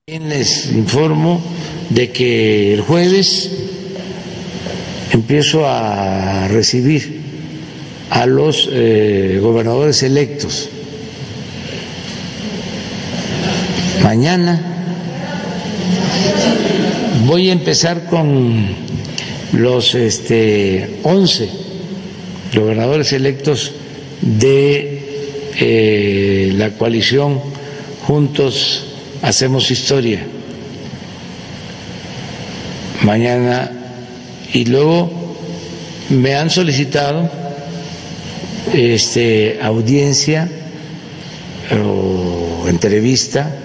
Les 0.08 0.74
informo 0.74 1.42
de 1.90 2.12
que 2.12 2.74
el 2.74 2.82
jueves 2.82 3.50
empiezo 5.12 5.66
a 5.66 6.50
recibir 6.50 7.24
a 8.10 8.26
los 8.26 8.68
eh, 8.70 9.40
gobernadores 9.42 10.04
electos. 10.04 10.70
Mañana 14.04 14.62
voy 17.26 17.50
a 17.50 17.54
empezar 17.54 18.06
con 18.08 18.68
los 19.54 19.96
este, 19.96 21.00
11 21.04 21.65
gobernadores 22.56 23.14
electos 23.14 23.74
de 24.22 25.02
eh, 25.60 26.54
la 26.56 26.72
coalición 26.72 27.40
Juntos 28.08 28.86
Hacemos 29.22 29.72
Historia. 29.72 30.26
Mañana 33.04 33.72
y 34.54 34.66
luego 34.66 35.12
me 36.10 36.36
han 36.36 36.50
solicitado 36.50 37.30
este 38.74 39.60
audiencia 39.62 40.50
o 41.84 42.66
entrevista 42.68 43.56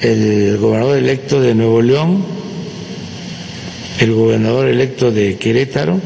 el 0.00 0.58
gobernador 0.58 0.98
electo 0.98 1.40
de 1.40 1.54
Nuevo 1.54 1.80
León, 1.80 2.24
el 4.00 4.12
gobernador 4.12 4.66
electo 4.68 5.12
de 5.12 5.36
Querétaro 5.36 6.00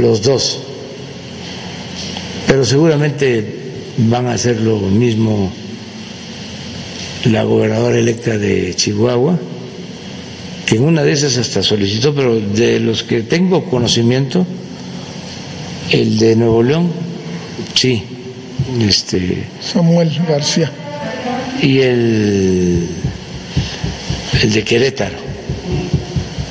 los 0.00 0.22
dos, 0.22 0.60
pero 2.46 2.64
seguramente 2.64 3.44
van 3.98 4.26
a 4.26 4.34
hacer 4.34 4.60
lo 4.60 4.78
mismo 4.78 5.50
la 7.24 7.42
gobernadora 7.44 7.98
electa 7.98 8.38
de 8.38 8.74
Chihuahua, 8.74 9.38
que 10.66 10.76
en 10.76 10.84
una 10.84 11.02
de 11.02 11.12
esas 11.12 11.38
hasta 11.38 11.62
solicitó, 11.62 12.14
pero 12.14 12.38
de 12.38 12.80
los 12.80 13.02
que 13.02 13.22
tengo 13.22 13.64
conocimiento, 13.64 14.46
el 15.90 16.18
de 16.18 16.36
Nuevo 16.36 16.62
León, 16.62 16.90
sí, 17.74 18.02
este 18.80 19.44
Samuel 19.60 20.10
García 20.28 20.70
y 21.62 21.78
el 21.78 22.88
el 24.42 24.52
de 24.52 24.64
Querétaro, 24.64 25.16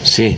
sí. 0.04 0.38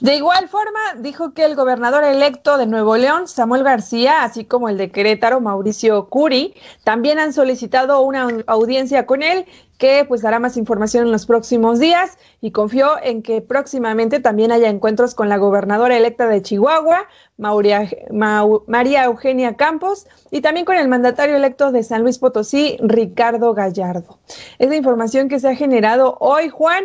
De 0.00 0.14
igual 0.14 0.48
forma, 0.48 0.78
dijo 0.98 1.32
que 1.32 1.44
el 1.44 1.56
gobernador 1.56 2.04
electo 2.04 2.58
de 2.58 2.66
Nuevo 2.66 2.98
León, 2.98 3.28
Samuel 3.28 3.62
García, 3.62 4.24
así 4.24 4.44
como 4.44 4.68
el 4.68 4.76
de 4.76 4.90
Querétaro, 4.90 5.40
Mauricio 5.40 6.08
Curi, 6.10 6.54
también 6.84 7.18
han 7.18 7.32
solicitado 7.32 8.02
una 8.02 8.28
audiencia 8.46 9.06
con 9.06 9.22
él 9.22 9.46
que 9.78 10.04
pues 10.06 10.22
dará 10.22 10.38
más 10.38 10.56
información 10.56 11.04
en 11.04 11.12
los 11.12 11.26
próximos 11.26 11.78
días 11.78 12.18
y 12.40 12.50
confió 12.50 13.02
en 13.02 13.22
que 13.22 13.40
próximamente 13.40 14.20
también 14.20 14.52
haya 14.52 14.68
encuentros 14.68 15.14
con 15.14 15.28
la 15.28 15.36
gobernadora 15.36 15.96
electa 15.96 16.26
de 16.26 16.42
Chihuahua, 16.42 17.06
María 17.36 19.04
Eugenia 19.04 19.56
Campos, 19.56 20.06
y 20.30 20.40
también 20.40 20.64
con 20.64 20.76
el 20.76 20.88
mandatario 20.88 21.36
electo 21.36 21.72
de 21.72 21.82
San 21.82 22.02
Luis 22.02 22.18
Potosí, 22.18 22.78
Ricardo 22.80 23.54
Gallardo. 23.54 24.18
Es 24.58 24.68
la 24.68 24.76
información 24.76 25.28
que 25.28 25.40
se 25.40 25.48
ha 25.48 25.54
generado 25.54 26.16
hoy, 26.20 26.48
Juan, 26.48 26.84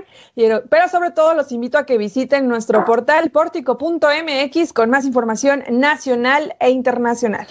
pero 0.69 0.89
sobre 0.89 1.11
todo 1.11 1.33
los 1.33 1.51
invito 1.51 1.77
a 1.77 1.85
que 1.85 1.97
visiten 1.97 2.47
nuestro 2.47 2.83
portal 2.85 3.31
pórtico.mx 3.31 4.73
con 4.73 4.89
más 4.89 5.05
información 5.05 5.63
nacional 5.69 6.55
e 6.59 6.69
internacional. 6.69 7.47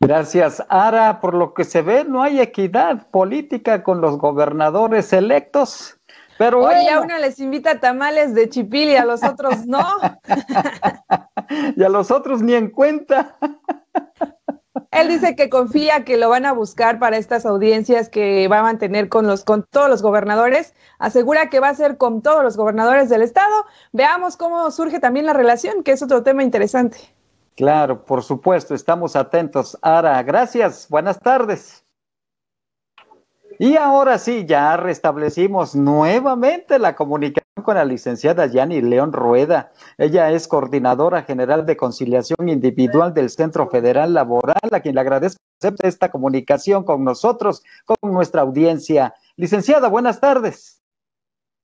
Gracias, 0.00 0.62
Ara. 0.68 1.20
Por 1.20 1.34
lo 1.34 1.54
que 1.54 1.64
se 1.64 1.82
ve, 1.82 2.04
no 2.04 2.22
hay 2.22 2.40
equidad 2.40 3.08
política 3.10 3.82
con 3.82 4.00
los 4.00 4.18
gobernadores 4.18 5.12
electos. 5.12 5.98
Pero 6.38 6.62
Oye, 6.64 6.88
a 6.88 7.00
uno 7.00 7.18
les 7.18 7.40
invita 7.40 7.80
tamales 7.80 8.32
de 8.32 8.48
chipil 8.48 8.90
y 8.90 8.96
a 8.96 9.04
los 9.04 9.24
otros 9.24 9.66
no. 9.66 9.84
y 11.76 11.82
a 11.82 11.88
los 11.88 12.12
otros 12.12 12.42
ni 12.42 12.54
en 12.54 12.70
cuenta. 12.70 13.36
Él 14.92 15.08
dice 15.08 15.34
que 15.34 15.50
confía 15.50 16.04
que 16.04 16.16
lo 16.16 16.28
van 16.28 16.46
a 16.46 16.52
buscar 16.52 17.00
para 17.00 17.16
estas 17.16 17.44
audiencias 17.44 18.08
que 18.08 18.46
va 18.46 18.60
a 18.60 18.62
mantener 18.62 19.08
con 19.08 19.26
los 19.26 19.44
con 19.44 19.64
todos 19.64 19.90
los 19.90 20.00
gobernadores. 20.00 20.74
Asegura 21.00 21.50
que 21.50 21.58
va 21.58 21.70
a 21.70 21.74
ser 21.74 21.98
con 21.98 22.22
todos 22.22 22.44
los 22.44 22.56
gobernadores 22.56 23.08
del 23.08 23.22
estado. 23.22 23.66
Veamos 23.92 24.36
cómo 24.36 24.70
surge 24.70 25.00
también 25.00 25.26
la 25.26 25.32
relación, 25.32 25.82
que 25.82 25.90
es 25.90 26.02
otro 26.02 26.22
tema 26.22 26.44
interesante. 26.44 26.98
Claro, 27.58 28.04
por 28.04 28.22
supuesto, 28.22 28.72
estamos 28.72 29.16
atentos. 29.16 29.76
Ara, 29.82 30.22
gracias, 30.22 30.86
buenas 30.88 31.18
tardes. 31.18 31.84
Y 33.58 33.74
ahora 33.74 34.18
sí, 34.18 34.46
ya 34.46 34.76
restablecimos 34.76 35.74
nuevamente 35.74 36.78
la 36.78 36.94
comunicación 36.94 37.64
con 37.64 37.74
la 37.74 37.84
licenciada 37.84 38.46
Yani 38.46 38.80
León 38.80 39.12
Rueda. 39.12 39.72
Ella 39.96 40.30
es 40.30 40.46
coordinadora 40.46 41.24
general 41.24 41.66
de 41.66 41.76
conciliación 41.76 42.48
individual 42.48 43.12
del 43.12 43.28
Centro 43.28 43.68
Federal 43.68 44.14
Laboral, 44.14 44.70
a 44.70 44.78
quien 44.78 44.94
le 44.94 45.00
agradezco 45.00 45.40
esta 45.82 46.12
comunicación 46.12 46.84
con 46.84 47.02
nosotros, 47.02 47.64
con 47.84 47.96
nuestra 48.12 48.42
audiencia. 48.42 49.16
Licenciada, 49.34 49.88
buenas 49.88 50.20
tardes. 50.20 50.80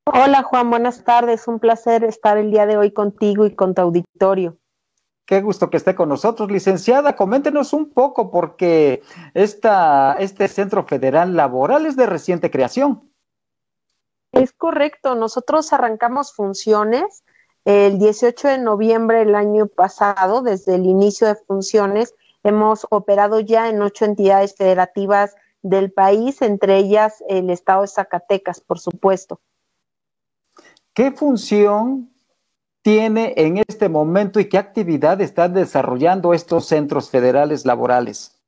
Hola 0.06 0.42
Juan, 0.42 0.70
buenas 0.70 1.04
tardes. 1.04 1.46
Un 1.46 1.60
placer 1.60 2.02
estar 2.02 2.36
el 2.36 2.50
día 2.50 2.66
de 2.66 2.78
hoy 2.78 2.90
contigo 2.90 3.46
y 3.46 3.54
con 3.54 3.76
tu 3.76 3.82
auditorio. 3.82 4.58
Qué 5.26 5.40
gusto 5.40 5.70
que 5.70 5.78
esté 5.78 5.94
con 5.94 6.10
nosotros, 6.10 6.50
licenciada. 6.50 7.16
Coméntenos 7.16 7.72
un 7.72 7.90
poco 7.90 8.30
porque 8.30 9.02
esta, 9.32 10.14
este 10.18 10.48
Centro 10.48 10.84
Federal 10.84 11.34
Laboral 11.34 11.86
es 11.86 11.96
de 11.96 12.06
reciente 12.06 12.50
creación. 12.50 13.10
Es 14.32 14.52
correcto. 14.52 15.14
Nosotros 15.14 15.72
arrancamos 15.72 16.34
funciones 16.34 17.24
el 17.64 17.98
18 17.98 18.48
de 18.48 18.58
noviembre 18.58 19.20
del 19.20 19.34
año 19.34 19.66
pasado. 19.66 20.42
Desde 20.42 20.74
el 20.74 20.84
inicio 20.84 21.26
de 21.26 21.36
funciones 21.36 22.14
hemos 22.42 22.86
operado 22.90 23.40
ya 23.40 23.70
en 23.70 23.80
ocho 23.80 24.04
entidades 24.04 24.54
federativas 24.54 25.34
del 25.62 25.90
país, 25.90 26.42
entre 26.42 26.76
ellas 26.76 27.24
el 27.28 27.48
estado 27.48 27.80
de 27.80 27.88
Zacatecas, 27.88 28.60
por 28.60 28.78
supuesto. 28.78 29.40
¿Qué 30.92 31.10
función 31.10 32.13
tiene 32.84 33.32
en 33.38 33.56
este 33.66 33.88
momento 33.88 34.38
y 34.40 34.48
qué 34.50 34.58
actividad 34.58 35.18
están 35.22 35.54
desarrollando 35.54 36.34
estos 36.34 36.66
centros 36.66 37.08
federales 37.08 37.64
laborales? 37.64 38.38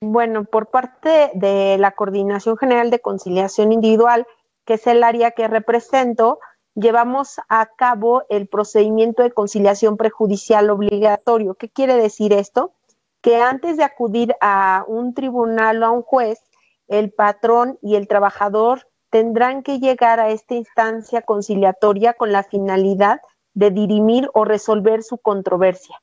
Bueno, 0.00 0.44
por 0.44 0.70
parte 0.70 1.30
de 1.34 1.76
la 1.78 1.90
Coordinación 1.90 2.56
General 2.56 2.90
de 2.90 3.00
Conciliación 3.00 3.72
Individual, 3.72 4.26
que 4.64 4.74
es 4.74 4.86
el 4.86 5.04
área 5.04 5.32
que 5.32 5.48
represento, 5.48 6.38
llevamos 6.74 7.38
a 7.50 7.66
cabo 7.76 8.22
el 8.30 8.48
procedimiento 8.48 9.22
de 9.22 9.32
conciliación 9.32 9.98
prejudicial 9.98 10.70
obligatorio. 10.70 11.56
¿Qué 11.56 11.68
quiere 11.68 11.96
decir 11.96 12.32
esto? 12.32 12.72
Que 13.20 13.36
antes 13.36 13.76
de 13.76 13.84
acudir 13.84 14.34
a 14.40 14.82
un 14.88 15.12
tribunal 15.12 15.82
o 15.82 15.86
a 15.86 15.90
un 15.90 16.02
juez, 16.02 16.40
el 16.88 17.12
patrón 17.12 17.78
y 17.82 17.96
el 17.96 18.08
trabajador 18.08 18.89
tendrán 19.10 19.62
que 19.62 19.78
llegar 19.78 20.20
a 20.20 20.30
esta 20.30 20.54
instancia 20.54 21.22
conciliatoria 21.22 22.14
con 22.14 22.32
la 22.32 22.44
finalidad 22.44 23.20
de 23.54 23.70
dirimir 23.70 24.30
o 24.34 24.44
resolver 24.44 25.02
su 25.02 25.18
controversia. 25.18 26.00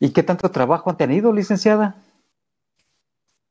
¿Y 0.00 0.12
qué 0.12 0.22
tanto 0.22 0.50
trabajo 0.50 0.90
han 0.90 0.96
tenido, 0.96 1.32
licenciada? 1.32 1.96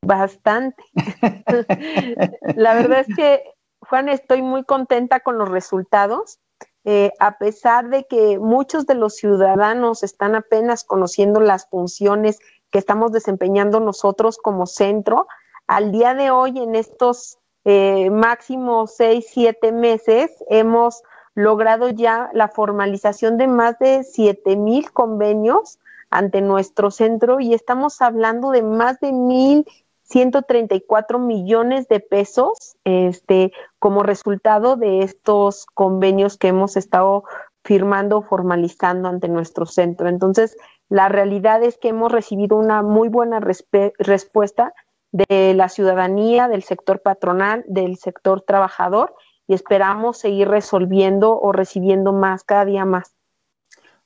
Bastante. 0.02 0.84
la 2.56 2.74
verdad 2.74 3.06
es 3.08 3.16
que, 3.16 3.44
Juan, 3.80 4.10
estoy 4.10 4.42
muy 4.42 4.64
contenta 4.64 5.22
con 5.22 5.38
los 5.38 5.50
resultados. 5.50 6.40
Eh, 6.86 7.12
a 7.20 7.38
pesar 7.38 7.90
de 7.90 8.06
que 8.06 8.40
muchos 8.40 8.86
de 8.86 8.96
los 8.96 9.16
ciudadanos 9.16 10.04
están 10.04 10.36
apenas 10.36 10.84
conociendo 10.84 11.40
las 11.40 11.70
funciones 11.70 12.40
que 12.72 12.80
estamos 12.80 13.14
desempeñando 13.14 13.80
nosotros 13.80 14.38
como 14.38 14.66
centro, 14.66 15.28
al 15.68 15.92
día 15.92 16.14
de 16.14 16.32
hoy 16.32 16.60
en 16.60 16.76
estos 16.76 17.38
eh, 17.66 18.10
máximo 18.10 18.88
seis, 18.88 19.28
siete 19.30 19.72
meses, 19.72 20.32
hemos 20.50 21.04
logrado 21.36 21.90
ya 21.90 22.30
la 22.34 22.48
formalización 22.48 23.38
de 23.38 23.48
más 23.48 23.80
de 23.80 24.04
siete 24.04 24.56
mil 24.56 24.92
convenios 24.92 25.80
ante 26.10 26.42
nuestro 26.42 26.92
centro 26.92 27.40
y 27.40 27.54
estamos 27.54 28.02
hablando 28.02 28.52
de 28.52 28.62
más 28.62 29.00
de 29.00 29.12
mil 29.12 29.66
134 30.04 31.18
millones 31.18 31.88
de 31.88 32.00
pesos 32.00 32.76
este, 32.84 33.52
como 33.80 34.04
resultado 34.04 34.76
de 34.76 35.02
estos 35.02 35.66
convenios 35.66 36.38
que 36.38 36.50
hemos 36.50 36.78
estado 36.78 37.24
firmando, 37.64 38.22
formalizando 38.22 39.08
ante 39.08 39.30
nuestro 39.30 39.66
centro. 39.66 40.10
Entonces, 40.10 40.58
la 40.90 41.10
realidad 41.10 41.64
es 41.64 41.78
que 41.78 41.90
hemos 41.90 42.12
recibido 42.12 42.58
una 42.58 42.84
muy 42.84 43.10
buena 43.10 43.40
respuesta 43.40 44.74
de 45.14 45.54
la 45.54 45.70
ciudadanía, 45.70 46.50
del 46.50 46.64
sector 46.64 47.02
patronal, 47.02 47.64
del 47.68 47.98
sector 47.98 48.42
trabajador 48.42 49.16
y 49.48 49.54
esperamos 49.54 50.18
seguir 50.18 50.50
resolviendo 50.50 51.40
o 51.40 51.52
recibiendo 51.52 52.14
más 52.14 52.44
cada 52.44 52.66
día 52.66 52.84
más. 52.84 53.16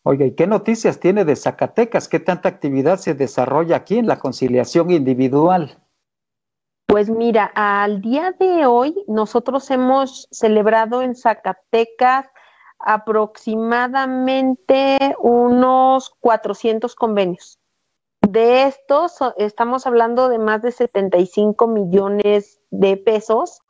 Oiga, 0.04 0.26
¿y 0.26 0.36
qué 0.36 0.48
noticias 0.48 1.00
tiene 1.00 1.26
de 1.26 1.36
Zacatecas? 1.36 2.08
¿Qué 2.08 2.20
tanta 2.20 2.50
actividad 2.50 2.98
se 2.98 3.13
desarrolla 3.13 3.78
aquí 3.78 3.98
en 3.98 4.08
la 4.08 4.20
conciliación 4.20 4.91
individual? 4.91 5.78
Pues 6.86 7.10
mira, 7.10 7.52
al 7.56 8.02
día 8.02 8.34
de 8.38 8.65
hoy 8.65 9.04
nosotros 9.08 9.72
hemos 9.72 10.28
celebrado 10.32 11.02
en 11.02 11.15
Zacatecas 11.15 12.28
aproximadamente 12.80 15.15
unos 15.20 16.12
400 16.20 16.96
convenios. 16.96 17.60
De 18.22 18.64
estos 18.64 19.18
estamos 19.38 19.86
hablando 19.88 20.30
de 20.30 20.40
más 20.40 20.62
de 20.62 20.72
75 20.72 21.68
millones 21.68 22.60
de 22.72 22.98
pesos 22.98 23.62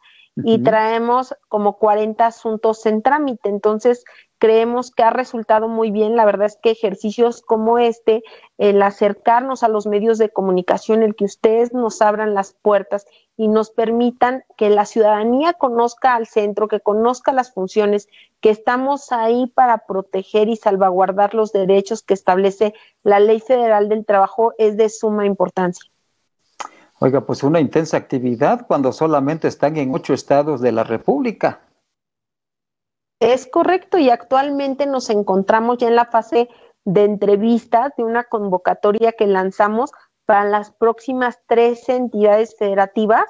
y 0.44 0.62
traemos 0.62 1.36
como 1.48 1.78
40 1.78 2.26
asuntos 2.26 2.86
en 2.86 3.02
trámite. 3.02 3.50
Entonces, 3.50 4.04
creemos 4.40 4.92
que 4.92 5.04
ha 5.04 5.10
resultado 5.10 5.68
muy 5.68 5.92
bien. 5.92 6.16
La 6.16 6.26
verdad 6.26 6.48
es 6.48 6.58
que 6.62 6.72
ejercicios 6.72 7.42
como 7.42 7.78
este, 7.80 8.24
el 8.58 8.82
acercarnos 8.82 9.64
a 9.64 9.68
los 9.68 9.88
medios 9.88 10.18
de 10.18 10.30
comunicación, 10.30 11.04
el 11.04 11.16
que 11.16 11.26
ustedes 11.26 11.74
nos 11.74 12.02
abran 12.02 12.34
las 12.34 12.54
puertas 12.54 13.06
y 13.36 13.48
nos 13.48 13.70
permitan 13.70 14.44
que 14.58 14.70
la 14.70 14.86
ciudadanía 14.86 15.54
conozca 15.54 16.16
al 16.16 16.28
centro, 16.28 16.68
que 16.68 16.80
conozca 16.80 17.32
las 17.32 17.54
funciones, 17.54 18.08
que 18.42 18.50
estamos 18.50 19.12
ahí 19.12 19.48
para 19.48 19.80
proteger 19.86 20.50
y 20.50 20.56
salvaguardar 20.56 21.34
los 21.34 21.52
derechos 21.52 22.02
que 22.02 22.14
establece 22.14 22.74
la 23.04 23.20
Ley 23.20 23.40
Federal 23.40 23.90
del 23.90 24.06
Trabajo, 24.06 24.54
es 24.58 24.78
de 24.78 24.90
suma 24.90 25.26
importancia. 25.26 25.90
Oiga, 27.00 27.22
pues 27.22 27.44
una 27.44 27.60
intensa 27.60 27.96
actividad 27.96 28.66
cuando 28.66 28.92
solamente 28.92 29.48
están 29.48 29.78
en 29.78 29.94
ocho 29.94 30.16
estados 30.16 30.62
de 30.62 30.72
la 30.72 30.84
República. 30.84 31.62
Es 33.20 33.48
correcto 33.48 33.98
y 33.98 34.10
actualmente 34.10 34.86
nos 34.86 35.10
encontramos 35.10 35.80
ya 35.80 35.88
en 35.88 35.96
la 35.96 36.06
fase 36.06 36.50
de 36.86 37.04
entrevistas 37.04 37.92
de 37.98 38.04
una 38.04 38.24
convocatoria 38.24 39.12
que 39.12 39.28
lanzamos 39.28 39.92
para 40.26 40.44
las 40.44 40.72
próximas 40.72 41.40
tres 41.48 41.90
entidades 41.90 42.56
federativas 42.58 43.26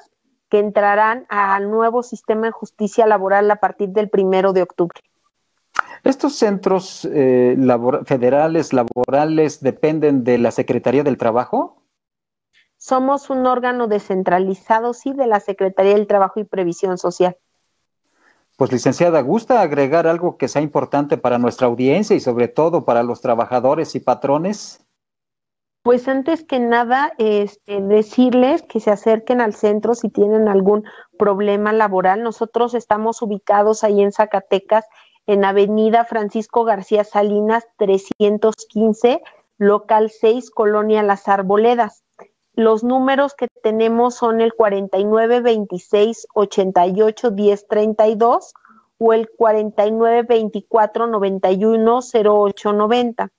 que 0.50 0.60
entrarán 0.60 1.26
al 1.30 1.70
nuevo 1.70 2.04
sistema 2.04 2.48
de 2.48 2.52
justicia 2.52 3.06
laboral 3.06 3.50
a 3.52 3.58
partir 3.58 3.90
del 3.90 4.10
primero 4.10 4.54
de 4.54 4.64
octubre. 4.64 5.02
¿Estos 6.04 6.36
centros 6.36 7.08
eh, 7.12 7.58
federales 8.06 8.74
laborales 8.74 9.62
dependen 9.62 10.24
de 10.24 10.38
la 10.38 10.52
Secretaría 10.52 11.04
del 11.04 11.18
Trabajo? 11.18 11.84
Somos 12.78 13.30
un 13.30 13.46
órgano 13.46 13.88
descentralizado, 13.88 14.94
sí, 14.94 15.14
de 15.14 15.28
la 15.28 15.40
Secretaría 15.40 15.94
del 15.94 16.08
Trabajo 16.08 16.40
y 16.40 16.44
Previsión 16.44 16.98
Social. 16.98 17.38
Pues 18.58 18.72
licenciada, 18.72 19.22
¿gusta 19.22 19.62
agregar 19.62 20.08
algo 20.08 20.38
que 20.38 20.48
sea 20.48 20.64
importante 20.64 21.18
para 21.18 21.38
nuestra 21.38 21.68
audiencia 21.68 22.16
y 22.16 22.20
sobre 22.20 22.48
todo 22.48 22.86
para 22.86 23.04
los 23.04 23.22
trabajadores 23.22 23.94
y 23.94 24.00
patrones? 24.00 24.84
Pues 25.84 26.08
antes 26.08 26.44
que 26.44 26.60
nada, 26.60 27.14
este, 27.20 27.82
decirles 27.82 28.64
que 28.64 28.80
se 28.80 28.90
acerquen 28.90 29.42
al 29.42 29.54
centro 29.54 29.94
si 29.94 30.10
tienen 30.10 30.48
algún 30.48 30.86
problema 31.20 31.72
laboral. 31.72 32.24
Nosotros 32.24 32.74
estamos 32.74 33.22
ubicados 33.22 33.84
ahí 33.84 34.02
en 34.02 34.12
Zacatecas, 34.12 34.86
en 35.28 35.46
Avenida 35.46 36.04
Francisco 36.04 36.64
García 36.64 37.04
Salinas 37.04 37.68
315, 37.78 39.22
local 39.60 40.10
6, 40.10 40.50
Colonia 40.50 41.04
Las 41.04 41.28
Arboledas. 41.28 42.07
Los 42.58 42.84
números 42.84 43.34
que 43.36 43.48
tenemos 43.62 44.16
son 44.16 44.42
el 44.42 44.54
49 44.56 45.42
26 45.42 46.26
88 46.34 47.30
10 47.30 47.68
32 47.68 48.54
o 48.98 49.14
el 49.14 49.30
49 49.30 50.24
24 50.24 51.06
91 51.06 52.00
08 52.12 52.74
90. 52.74 53.30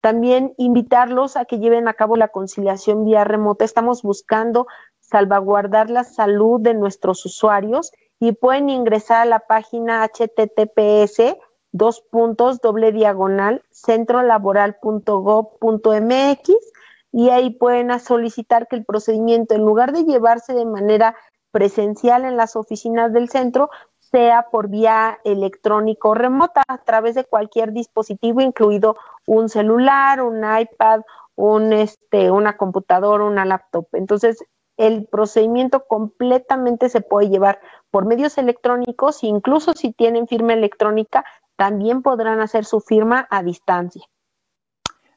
También 0.00 0.54
invitarlos 0.58 1.36
a 1.36 1.44
que 1.44 1.58
lleven 1.58 1.88
a 1.88 1.94
cabo 1.94 2.14
la 2.14 2.28
conciliación 2.28 3.04
vía 3.04 3.24
remota. 3.24 3.64
Estamos 3.64 4.04
buscando 4.04 4.68
salvaguardar 5.00 5.90
la 5.90 6.04
salud 6.04 6.60
de 6.60 6.74
nuestros 6.74 7.26
usuarios 7.26 7.90
y 8.20 8.30
pueden 8.30 8.70
ingresar 8.70 9.22
a 9.22 9.24
la 9.24 9.40
página 9.40 10.06
https 10.06 11.34
dos 11.72 12.00
puntos 12.00 12.60
doble 12.60 12.92
diagonal 12.92 13.64
centrolaboral.gov.mx 13.72 16.71
y 17.12 17.28
ahí 17.28 17.50
pueden 17.50 17.98
solicitar 18.00 18.66
que 18.66 18.76
el 18.76 18.84
procedimiento 18.84 19.54
en 19.54 19.60
lugar 19.60 19.92
de 19.92 20.04
llevarse 20.04 20.54
de 20.54 20.64
manera 20.64 21.14
presencial 21.50 22.24
en 22.24 22.36
las 22.36 22.56
oficinas 22.56 23.12
del 23.12 23.28
centro 23.28 23.70
sea 23.98 24.46
por 24.50 24.68
vía 24.68 25.18
electrónico 25.24 26.14
remota 26.14 26.62
a 26.66 26.78
través 26.78 27.14
de 27.14 27.24
cualquier 27.24 27.72
dispositivo, 27.72 28.40
incluido 28.40 28.96
un 29.26 29.48
celular, 29.48 30.22
un 30.22 30.38
iPad, 30.38 31.02
un 31.34 31.72
este, 31.72 32.30
una 32.30 32.56
computadora, 32.56 33.24
una 33.24 33.44
laptop. 33.44 33.86
Entonces, 33.92 34.44
el 34.76 35.06
procedimiento 35.06 35.84
completamente 35.86 36.88
se 36.88 37.02
puede 37.02 37.28
llevar 37.28 37.60
por 37.90 38.06
medios 38.06 38.36
electrónicos, 38.38 39.22
incluso 39.22 39.72
si 39.74 39.92
tienen 39.92 40.26
firma 40.26 40.54
electrónica, 40.54 41.24
también 41.56 42.02
podrán 42.02 42.40
hacer 42.40 42.64
su 42.64 42.80
firma 42.80 43.26
a 43.30 43.42
distancia. 43.42 44.02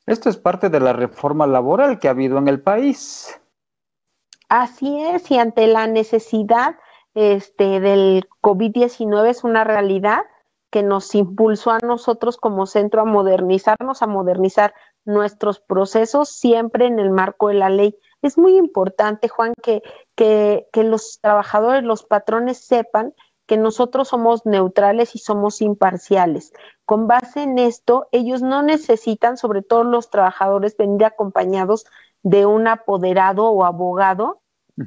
Esto 0.05 0.29
es 0.29 0.37
parte 0.37 0.69
de 0.69 0.79
la 0.79 0.93
reforma 0.93 1.47
laboral 1.47 1.99
que 1.99 2.07
ha 2.07 2.11
habido 2.11 2.37
en 2.37 2.47
el 2.47 2.61
país. 2.61 3.39
Así 4.49 4.99
es, 4.99 5.31
y 5.31 5.39
ante 5.39 5.65
la 5.67 5.87
necesidad 5.87 6.75
este, 7.15 7.79
del 7.79 8.27
COVID-19 8.41 9.27
es 9.27 9.43
una 9.43 9.63
realidad 9.63 10.21
que 10.69 10.83
nos 10.83 11.15
impulsó 11.15 11.71
a 11.71 11.79
nosotros 11.79 12.37
como 12.37 12.65
centro 12.65 13.01
a 13.01 13.05
modernizarnos, 13.05 14.01
a 14.01 14.07
modernizar 14.07 14.73
nuestros 15.05 15.59
procesos 15.59 16.29
siempre 16.29 16.85
en 16.85 16.99
el 16.99 17.11
marco 17.11 17.47
de 17.47 17.55
la 17.55 17.69
ley. 17.69 17.97
Es 18.21 18.37
muy 18.37 18.57
importante, 18.57 19.29
Juan, 19.29 19.53
que, 19.63 19.81
que, 20.15 20.67
que 20.73 20.83
los 20.83 21.19
trabajadores, 21.21 21.83
los 21.83 22.03
patrones 22.03 22.57
sepan 22.57 23.13
que 23.45 23.57
nosotros 23.57 24.09
somos 24.09 24.45
neutrales 24.45 25.15
y 25.15 25.19
somos 25.19 25.61
imparciales. 25.61 26.51
Con 26.85 27.07
base 27.07 27.43
en 27.43 27.57
esto, 27.57 28.07
ellos 28.11 28.41
no 28.41 28.61
necesitan, 28.61 29.37
sobre 29.37 29.63
todo 29.63 29.83
los 29.83 30.09
trabajadores, 30.09 30.77
venir 30.77 31.03
acompañados 31.05 31.85
de 32.21 32.45
un 32.45 32.67
apoderado 32.67 33.45
o 33.45 33.65
abogado 33.65 34.41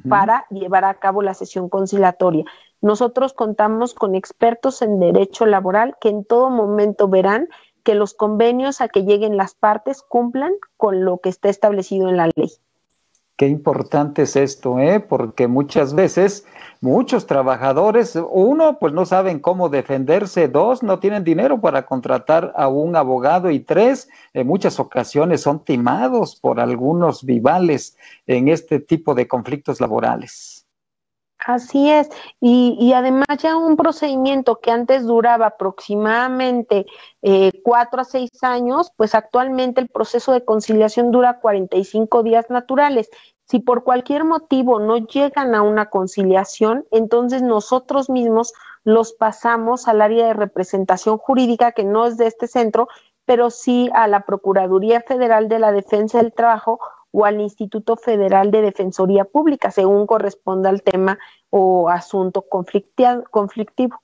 para 0.08 0.46
llevar 0.50 0.84
a 0.84 0.98
cabo 0.98 1.22
la 1.22 1.32
sesión 1.34 1.68
conciliatoria. 1.70 2.44
Nosotros 2.80 3.32
contamos 3.32 3.94
con 3.94 4.14
expertos 4.14 4.82
en 4.82 5.00
derecho 5.00 5.46
laboral 5.46 5.96
que 6.00 6.10
en 6.10 6.24
todo 6.24 6.50
momento 6.50 7.08
verán 7.08 7.48
que 7.82 7.94
los 7.94 8.12
convenios 8.12 8.80
a 8.80 8.88
que 8.88 9.04
lleguen 9.04 9.36
las 9.36 9.54
partes 9.54 10.02
cumplan 10.02 10.52
con 10.76 11.04
lo 11.04 11.18
que 11.18 11.30
está 11.30 11.48
establecido 11.48 12.08
en 12.08 12.18
la 12.18 12.28
ley. 12.36 12.50
Qué 13.38 13.46
importante 13.46 14.22
es 14.22 14.34
esto, 14.34 14.80
¿eh? 14.80 14.98
Porque 14.98 15.46
muchas 15.46 15.94
veces 15.94 16.44
muchos 16.80 17.26
trabajadores, 17.26 18.18
uno, 18.32 18.78
pues 18.80 18.92
no 18.92 19.06
saben 19.06 19.38
cómo 19.38 19.68
defenderse, 19.68 20.48
dos, 20.48 20.82
no 20.82 20.98
tienen 20.98 21.22
dinero 21.22 21.60
para 21.60 21.86
contratar 21.86 22.52
a 22.56 22.66
un 22.66 22.96
abogado 22.96 23.52
y 23.52 23.60
tres, 23.60 24.08
en 24.34 24.48
muchas 24.48 24.80
ocasiones 24.80 25.42
son 25.42 25.64
timados 25.64 26.34
por 26.34 26.58
algunos 26.58 27.22
vivales 27.22 27.96
en 28.26 28.48
este 28.48 28.80
tipo 28.80 29.14
de 29.14 29.28
conflictos 29.28 29.80
laborales. 29.80 30.57
Así 31.38 31.88
es, 31.88 32.08
y, 32.40 32.76
y, 32.80 32.94
además 32.94 33.26
ya 33.38 33.56
un 33.56 33.76
procedimiento 33.76 34.56
que 34.56 34.72
antes 34.72 35.06
duraba 35.06 35.46
aproximadamente 35.46 36.84
eh, 37.22 37.52
cuatro 37.62 38.00
a 38.00 38.04
seis 38.04 38.30
años, 38.42 38.90
pues 38.96 39.14
actualmente 39.14 39.80
el 39.80 39.88
proceso 39.88 40.32
de 40.32 40.44
conciliación 40.44 41.12
dura 41.12 41.38
45 41.38 42.24
días 42.24 42.50
naturales. 42.50 43.08
Si 43.44 43.60
por 43.60 43.84
cualquier 43.84 44.24
motivo 44.24 44.80
no 44.80 44.96
llegan 44.98 45.54
a 45.54 45.62
una 45.62 45.86
conciliación, 45.86 46.86
entonces 46.90 47.40
nosotros 47.40 48.10
mismos 48.10 48.52
los 48.82 49.12
pasamos 49.12 49.86
al 49.86 50.02
área 50.02 50.26
de 50.26 50.34
representación 50.34 51.18
jurídica, 51.18 51.70
que 51.72 51.84
no 51.84 52.06
es 52.06 52.16
de 52.16 52.26
este 52.26 52.48
centro, 52.48 52.88
pero 53.24 53.50
sí 53.50 53.90
a 53.94 54.08
la 54.08 54.22
Procuraduría 54.22 55.02
Federal 55.02 55.48
de 55.48 55.60
la 55.60 55.70
Defensa 55.70 56.18
del 56.18 56.32
Trabajo 56.32 56.80
o 57.10 57.24
al 57.24 57.40
Instituto 57.40 57.96
Federal 57.96 58.50
de 58.50 58.62
Defensoría 58.62 59.24
Pública, 59.24 59.70
según 59.70 60.06
corresponda 60.06 60.68
al 60.68 60.82
tema 60.82 61.18
o 61.50 61.88
asunto 61.88 62.44
conflictivo. 62.48 64.00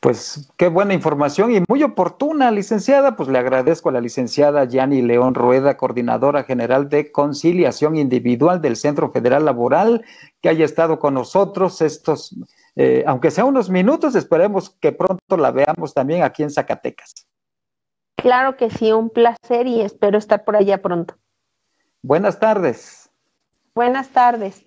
Pues 0.00 0.52
qué 0.58 0.68
buena 0.68 0.92
información 0.92 1.54
y 1.54 1.62
muy 1.66 1.82
oportuna, 1.82 2.50
licenciada. 2.50 3.16
Pues 3.16 3.28
le 3.28 3.38
agradezco 3.38 3.88
a 3.88 3.92
la 3.92 4.00
licenciada 4.00 4.64
Yani 4.64 5.02
León 5.02 5.34
Rueda, 5.34 5.76
coordinadora 5.76 6.44
general 6.44 6.88
de 6.90 7.10
conciliación 7.10 7.96
individual 7.96 8.60
del 8.60 8.76
Centro 8.76 9.10
Federal 9.10 9.46
Laboral, 9.46 10.04
que 10.42 10.50
haya 10.50 10.64
estado 10.64 10.98
con 10.98 11.14
nosotros 11.14 11.80
estos, 11.80 12.36
eh, 12.76 13.02
aunque 13.06 13.30
sea 13.30 13.46
unos 13.46 13.70
minutos, 13.70 14.14
esperemos 14.14 14.76
que 14.78 14.92
pronto 14.92 15.36
la 15.38 15.50
veamos 15.50 15.94
también 15.94 16.22
aquí 16.22 16.42
en 16.42 16.50
Zacatecas. 16.50 17.26
Claro 18.16 18.56
que 18.56 18.70
sí, 18.70 18.92
un 18.92 19.08
placer 19.08 19.66
y 19.66 19.80
espero 19.80 20.18
estar 20.18 20.44
por 20.44 20.56
allá 20.56 20.82
pronto. 20.82 21.14
Buenas 22.06 22.38
tardes. 22.38 23.08
Buenas 23.74 24.10
tardes. 24.10 24.66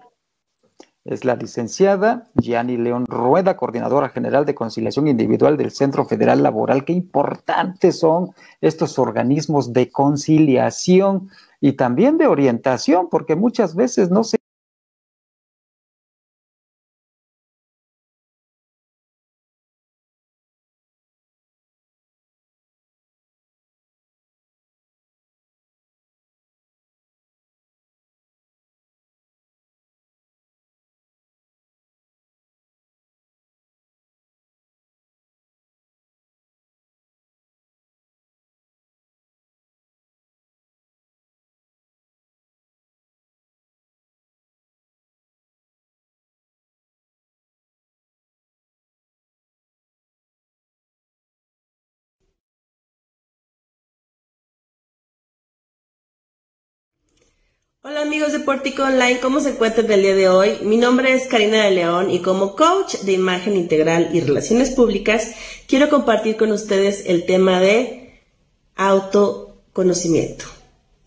Es 1.06 1.24
la 1.24 1.36
licenciada 1.36 2.28
Gianni 2.34 2.78
León 2.78 3.06
Rueda, 3.06 3.56
coordinadora 3.56 4.10
general 4.10 4.44
de 4.44 4.56
conciliación 4.56 5.08
individual 5.08 5.56
del 5.56 5.70
Centro 5.70 6.06
Federal 6.06 6.42
Laboral. 6.42 6.84
Qué 6.84 6.94
importantes 6.94 8.00
son 8.00 8.32
estos 8.60 8.98
organismos 8.98 9.72
de 9.72 9.92
conciliación 9.92 11.30
y 11.62 11.74
también 11.74 12.18
de 12.18 12.26
orientación, 12.26 13.08
porque 13.08 13.36
muchas 13.36 13.76
veces 13.76 14.10
no 14.10 14.24
se 14.24 14.38
Hola 57.84 58.02
amigos 58.02 58.32
de 58.32 58.40
Pórtico 58.40 58.82
Online, 58.82 59.20
¿cómo 59.20 59.40
se 59.40 59.52
encuentran 59.52 59.90
el 59.92 60.02
día 60.02 60.16
de 60.16 60.28
hoy? 60.28 60.58
Mi 60.64 60.78
nombre 60.78 61.14
es 61.14 61.28
Karina 61.28 61.64
de 61.64 61.72
León 61.72 62.10
y 62.10 62.24
como 62.24 62.56
coach 62.56 62.96
de 63.04 63.14
imagen 63.14 63.56
integral 63.56 64.10
y 64.12 64.20
relaciones 64.20 64.72
públicas, 64.72 65.30
quiero 65.68 65.88
compartir 65.88 66.38
con 66.38 66.52
ustedes 66.52 67.04
el 67.06 67.28
tema 67.28 67.62
de 67.62 68.20
autoconocimiento. 68.76 70.46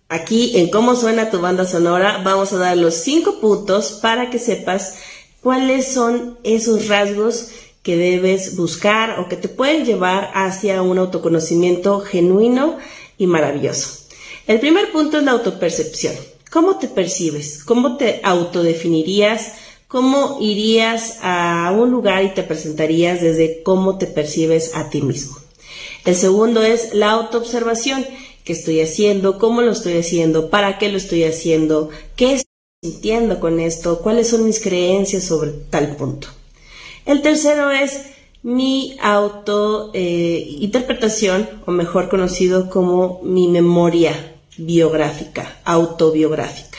Aquí 0.09 0.59
en 0.59 0.71
cómo 0.71 0.95
suena 0.95 1.31
tu 1.31 1.41
banda 1.41 1.67
sonora 1.67 2.23
vamos 2.25 2.53
a 2.53 2.59
dar 2.59 2.77
los 2.77 2.95
cinco 2.95 3.41
puntos 3.41 3.99
para 4.01 4.31
que 4.31 4.39
sepas 4.39 4.99
cuáles 5.43 5.93
son 5.93 6.39
esos 6.45 6.87
rasgos 6.87 7.51
que 7.83 7.97
debes 7.97 8.57
buscar 8.57 9.19
o 9.19 9.29
que 9.29 9.37
te 9.37 9.49
pueden 9.49 9.85
llevar 9.85 10.31
hacia 10.35 10.83
un 10.83 10.99
autoconocimiento 10.99 12.01
genuino 12.01 12.79
y 13.19 13.27
maravilloso. 13.27 14.07
El 14.47 14.61
primer 14.61 14.93
punto 14.93 15.19
es 15.19 15.25
la 15.25 15.33
autopercepción. 15.33 16.30
¿Cómo 16.51 16.79
te 16.79 16.89
percibes? 16.89 17.63
¿Cómo 17.63 17.97
te 17.97 18.21
autodefinirías? 18.25 19.53
¿Cómo 19.87 20.39
irías 20.41 21.19
a 21.23 21.73
un 21.77 21.91
lugar 21.91 22.25
y 22.25 22.35
te 22.35 22.43
presentarías 22.43 23.21
desde 23.21 23.63
cómo 23.63 23.99
te 23.99 24.07
percibes 24.07 24.75
a 24.75 24.91
ti 24.91 25.01
mismo? 25.01 25.37
El 26.05 26.17
segundo 26.17 26.63
es 26.63 26.93
la 26.93 27.11
autoobservación 27.13 28.05
qué 28.45 28.53
estoy 28.53 28.81
haciendo, 28.81 29.39
cómo 29.39 29.63
lo 29.63 29.71
estoy 29.71 29.99
haciendo, 29.99 30.51
para 30.51 30.79
qué 30.79 30.89
lo 30.89 30.97
estoy 30.97 31.25
haciendo, 31.25 31.91
qué 32.17 32.35
estoy 32.35 32.51
sintiendo 32.83 33.39
con 33.39 33.61
esto, 33.61 34.01
cuáles 34.01 34.29
son 34.29 34.45
mis 34.45 34.61
creencias 34.61 35.25
sobre 35.25 35.53
tal 35.71 35.95
punto. 35.97 36.29
El 37.07 37.23
tercero 37.23 37.71
es 37.71 38.01
mi 38.43 38.97
auto 39.01 39.91
eh, 39.95 40.47
interpretación, 40.61 41.49
o 41.67 41.71
mejor 41.71 42.09
conocido 42.09 42.71
como 42.71 43.21
mi 43.23 43.47
memoria 43.47 44.40
biográfica, 44.61 45.61
autobiográfica. 45.65 46.79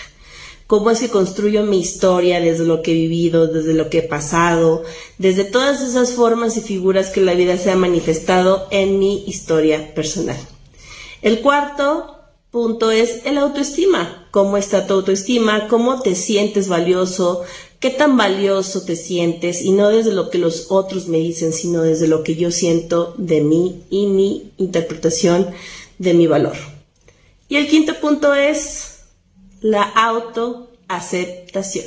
Cómo 0.68 0.90
es 0.90 1.02
que 1.02 1.10
construyo 1.10 1.64
mi 1.64 1.82
historia 1.82 2.40
desde 2.40 2.64
lo 2.64 2.82
que 2.82 2.92
he 2.92 2.96
vivido, 2.96 3.48
desde 3.48 3.74
lo 3.74 3.90
que 3.90 3.98
he 3.98 4.04
pasado, 4.04 4.84
desde 5.18 5.44
todas 5.44 5.82
esas 5.82 6.14
formas 6.14 6.56
y 6.56 6.62
figuras 6.62 7.10
que 7.10 7.20
la 7.20 7.34
vida 7.34 7.58
se 7.58 7.72
ha 7.72 7.76
manifestado 7.76 8.68
en 8.72 8.98
mi 8.98 9.26
historia 9.28 9.94
personal. 9.94 10.38
El 11.22 11.42
cuarto 11.42 12.16
punto 12.52 12.90
es 12.90 13.26
el 13.26 13.38
autoestima. 13.38 14.28
¿Cómo 14.32 14.56
está 14.56 14.88
tu 14.88 14.94
autoestima? 14.94 15.68
¿Cómo 15.68 16.02
te 16.02 16.16
sientes 16.16 16.70
valioso? 16.70 17.44
¿Qué 17.82 17.90
tan 17.90 18.16
valioso 18.16 18.84
te 18.84 18.96
sientes? 18.96 19.62
Y 19.62 19.72
no 19.72 19.90
desde 19.90 20.14
lo 20.14 20.30
que 20.30 20.38
los 20.38 20.68
otros 20.70 21.08
me 21.08 21.18
dicen, 21.18 21.52
sino 21.52 21.82
desde 21.82 22.08
lo 22.08 22.24
que 22.24 22.36
yo 22.36 22.50
siento 22.50 23.14
de 23.18 23.42
mí 23.42 23.84
y 23.90 24.08
mi 24.08 24.52
interpretación 24.58 25.50
de 25.98 26.14
mi 26.14 26.28
valor. 26.28 26.56
Y 27.52 27.58
el 27.58 27.68
quinto 27.68 28.00
punto 28.00 28.34
es 28.34 29.02
la 29.60 29.84
autoaceptación. 29.84 31.84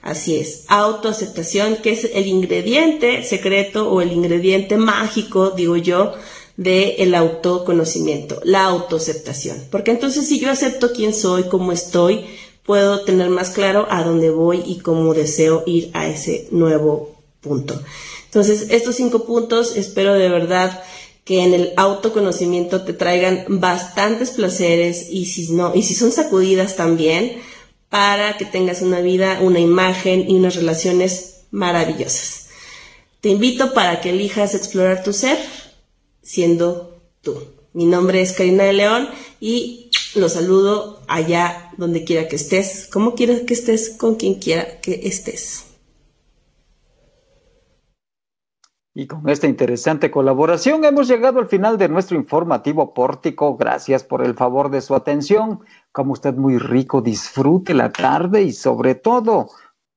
Así 0.00 0.36
es, 0.36 0.62
autoaceptación, 0.68 1.78
que 1.78 1.90
es 1.90 2.08
el 2.14 2.28
ingrediente 2.28 3.24
secreto 3.24 3.90
o 3.90 4.00
el 4.00 4.12
ingrediente 4.12 4.76
mágico, 4.76 5.50
digo 5.50 5.76
yo, 5.76 6.12
del 6.56 6.94
el 6.98 7.16
autoconocimiento, 7.16 8.40
la 8.44 8.66
autoaceptación. 8.66 9.64
Porque 9.72 9.90
entonces 9.90 10.28
si 10.28 10.38
yo 10.38 10.52
acepto 10.52 10.92
quién 10.92 11.12
soy, 11.12 11.48
cómo 11.48 11.72
estoy, 11.72 12.24
puedo 12.62 13.00
tener 13.00 13.28
más 13.28 13.50
claro 13.50 13.88
a 13.90 14.04
dónde 14.04 14.30
voy 14.30 14.62
y 14.64 14.78
cómo 14.78 15.14
deseo 15.14 15.64
ir 15.66 15.90
a 15.94 16.06
ese 16.06 16.46
nuevo 16.52 17.16
punto. 17.40 17.82
Entonces, 18.26 18.68
estos 18.70 18.94
cinco 18.94 19.24
puntos 19.24 19.76
espero 19.76 20.14
de 20.14 20.28
verdad 20.28 20.80
que 21.26 21.42
en 21.42 21.54
el 21.54 21.72
autoconocimiento 21.76 22.82
te 22.82 22.92
traigan 22.92 23.46
bastantes 23.48 24.30
placeres 24.30 25.08
y 25.10 25.26
si 25.26 25.52
no, 25.52 25.74
y 25.74 25.82
si 25.82 25.92
son 25.94 26.12
sacudidas 26.12 26.76
también, 26.76 27.42
para 27.88 28.36
que 28.36 28.44
tengas 28.44 28.80
una 28.80 29.00
vida, 29.00 29.40
una 29.42 29.58
imagen 29.58 30.30
y 30.30 30.36
unas 30.36 30.54
relaciones 30.54 31.40
maravillosas. 31.50 32.46
Te 33.20 33.30
invito 33.30 33.74
para 33.74 34.00
que 34.00 34.10
elijas 34.10 34.54
explorar 34.54 35.02
tu 35.02 35.12
ser, 35.12 35.36
siendo 36.22 37.02
tú. 37.22 37.42
Mi 37.72 37.86
nombre 37.86 38.22
es 38.22 38.32
Karina 38.32 38.62
de 38.62 38.74
León 38.74 39.08
y 39.40 39.90
los 40.14 40.34
saludo 40.34 41.02
allá 41.08 41.72
donde 41.76 42.04
quiera 42.04 42.28
que 42.28 42.36
estés, 42.36 42.86
como 42.86 43.16
quieras 43.16 43.40
que 43.40 43.54
estés, 43.54 43.90
con 43.90 44.14
quien 44.14 44.34
quiera 44.34 44.80
que 44.80 45.00
estés. 45.02 45.65
Y 48.98 49.06
con 49.06 49.28
esta 49.28 49.46
interesante 49.46 50.10
colaboración 50.10 50.82
hemos 50.86 51.06
llegado 51.06 51.38
al 51.38 51.48
final 51.48 51.76
de 51.76 51.90
nuestro 51.90 52.16
informativo 52.16 52.94
pórtico. 52.94 53.54
Gracias 53.54 54.02
por 54.02 54.24
el 54.24 54.32
favor 54.32 54.70
de 54.70 54.80
su 54.80 54.94
atención. 54.94 55.60
Como 55.92 56.14
usted 56.14 56.32
muy 56.32 56.56
rico, 56.56 57.02
disfrute 57.02 57.74
la 57.74 57.92
tarde 57.92 58.40
y 58.40 58.52
sobre 58.52 58.94
todo, 58.94 59.50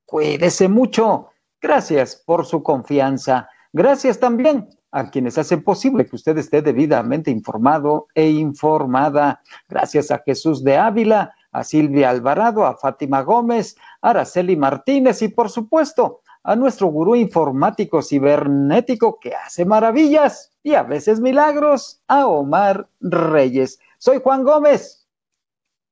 cuídese 0.05 0.67
mucho. 0.67 1.29
Gracias 1.61 2.21
por 2.25 2.45
su 2.45 2.61
confianza. 2.61 3.47
Gracias 3.71 4.19
también 4.19 4.67
a 4.91 5.09
quienes 5.09 5.37
hacen 5.37 5.63
posible 5.63 6.05
que 6.05 6.17
usted 6.17 6.37
esté 6.37 6.61
debidamente 6.61 7.31
informado 7.31 8.07
e 8.13 8.27
informada. 8.27 9.41
Gracias 9.69 10.11
a 10.11 10.21
Jesús 10.25 10.61
de 10.61 10.75
Ávila, 10.75 11.33
a 11.53 11.63
Silvia 11.63 12.09
Alvarado, 12.09 12.65
a 12.65 12.75
Fátima 12.75 13.21
Gómez, 13.21 13.77
a 14.01 14.09
Araceli 14.09 14.57
Martínez 14.57 15.21
y 15.21 15.29
por 15.29 15.49
supuesto 15.49 16.19
a 16.43 16.55
nuestro 16.55 16.87
gurú 16.87 17.15
informático 17.15 18.01
cibernético 18.01 19.19
que 19.19 19.35
hace 19.35 19.65
maravillas 19.65 20.51
y 20.63 20.75
a 20.75 20.83
veces 20.83 21.19
milagros, 21.19 22.01
a 22.07 22.27
Omar 22.27 22.89
Reyes. 22.99 23.79
Soy 23.97 24.19
Juan 24.21 24.43
Gómez. 24.43 25.07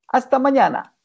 Hasta 0.08 0.40
mañana. 0.40 0.97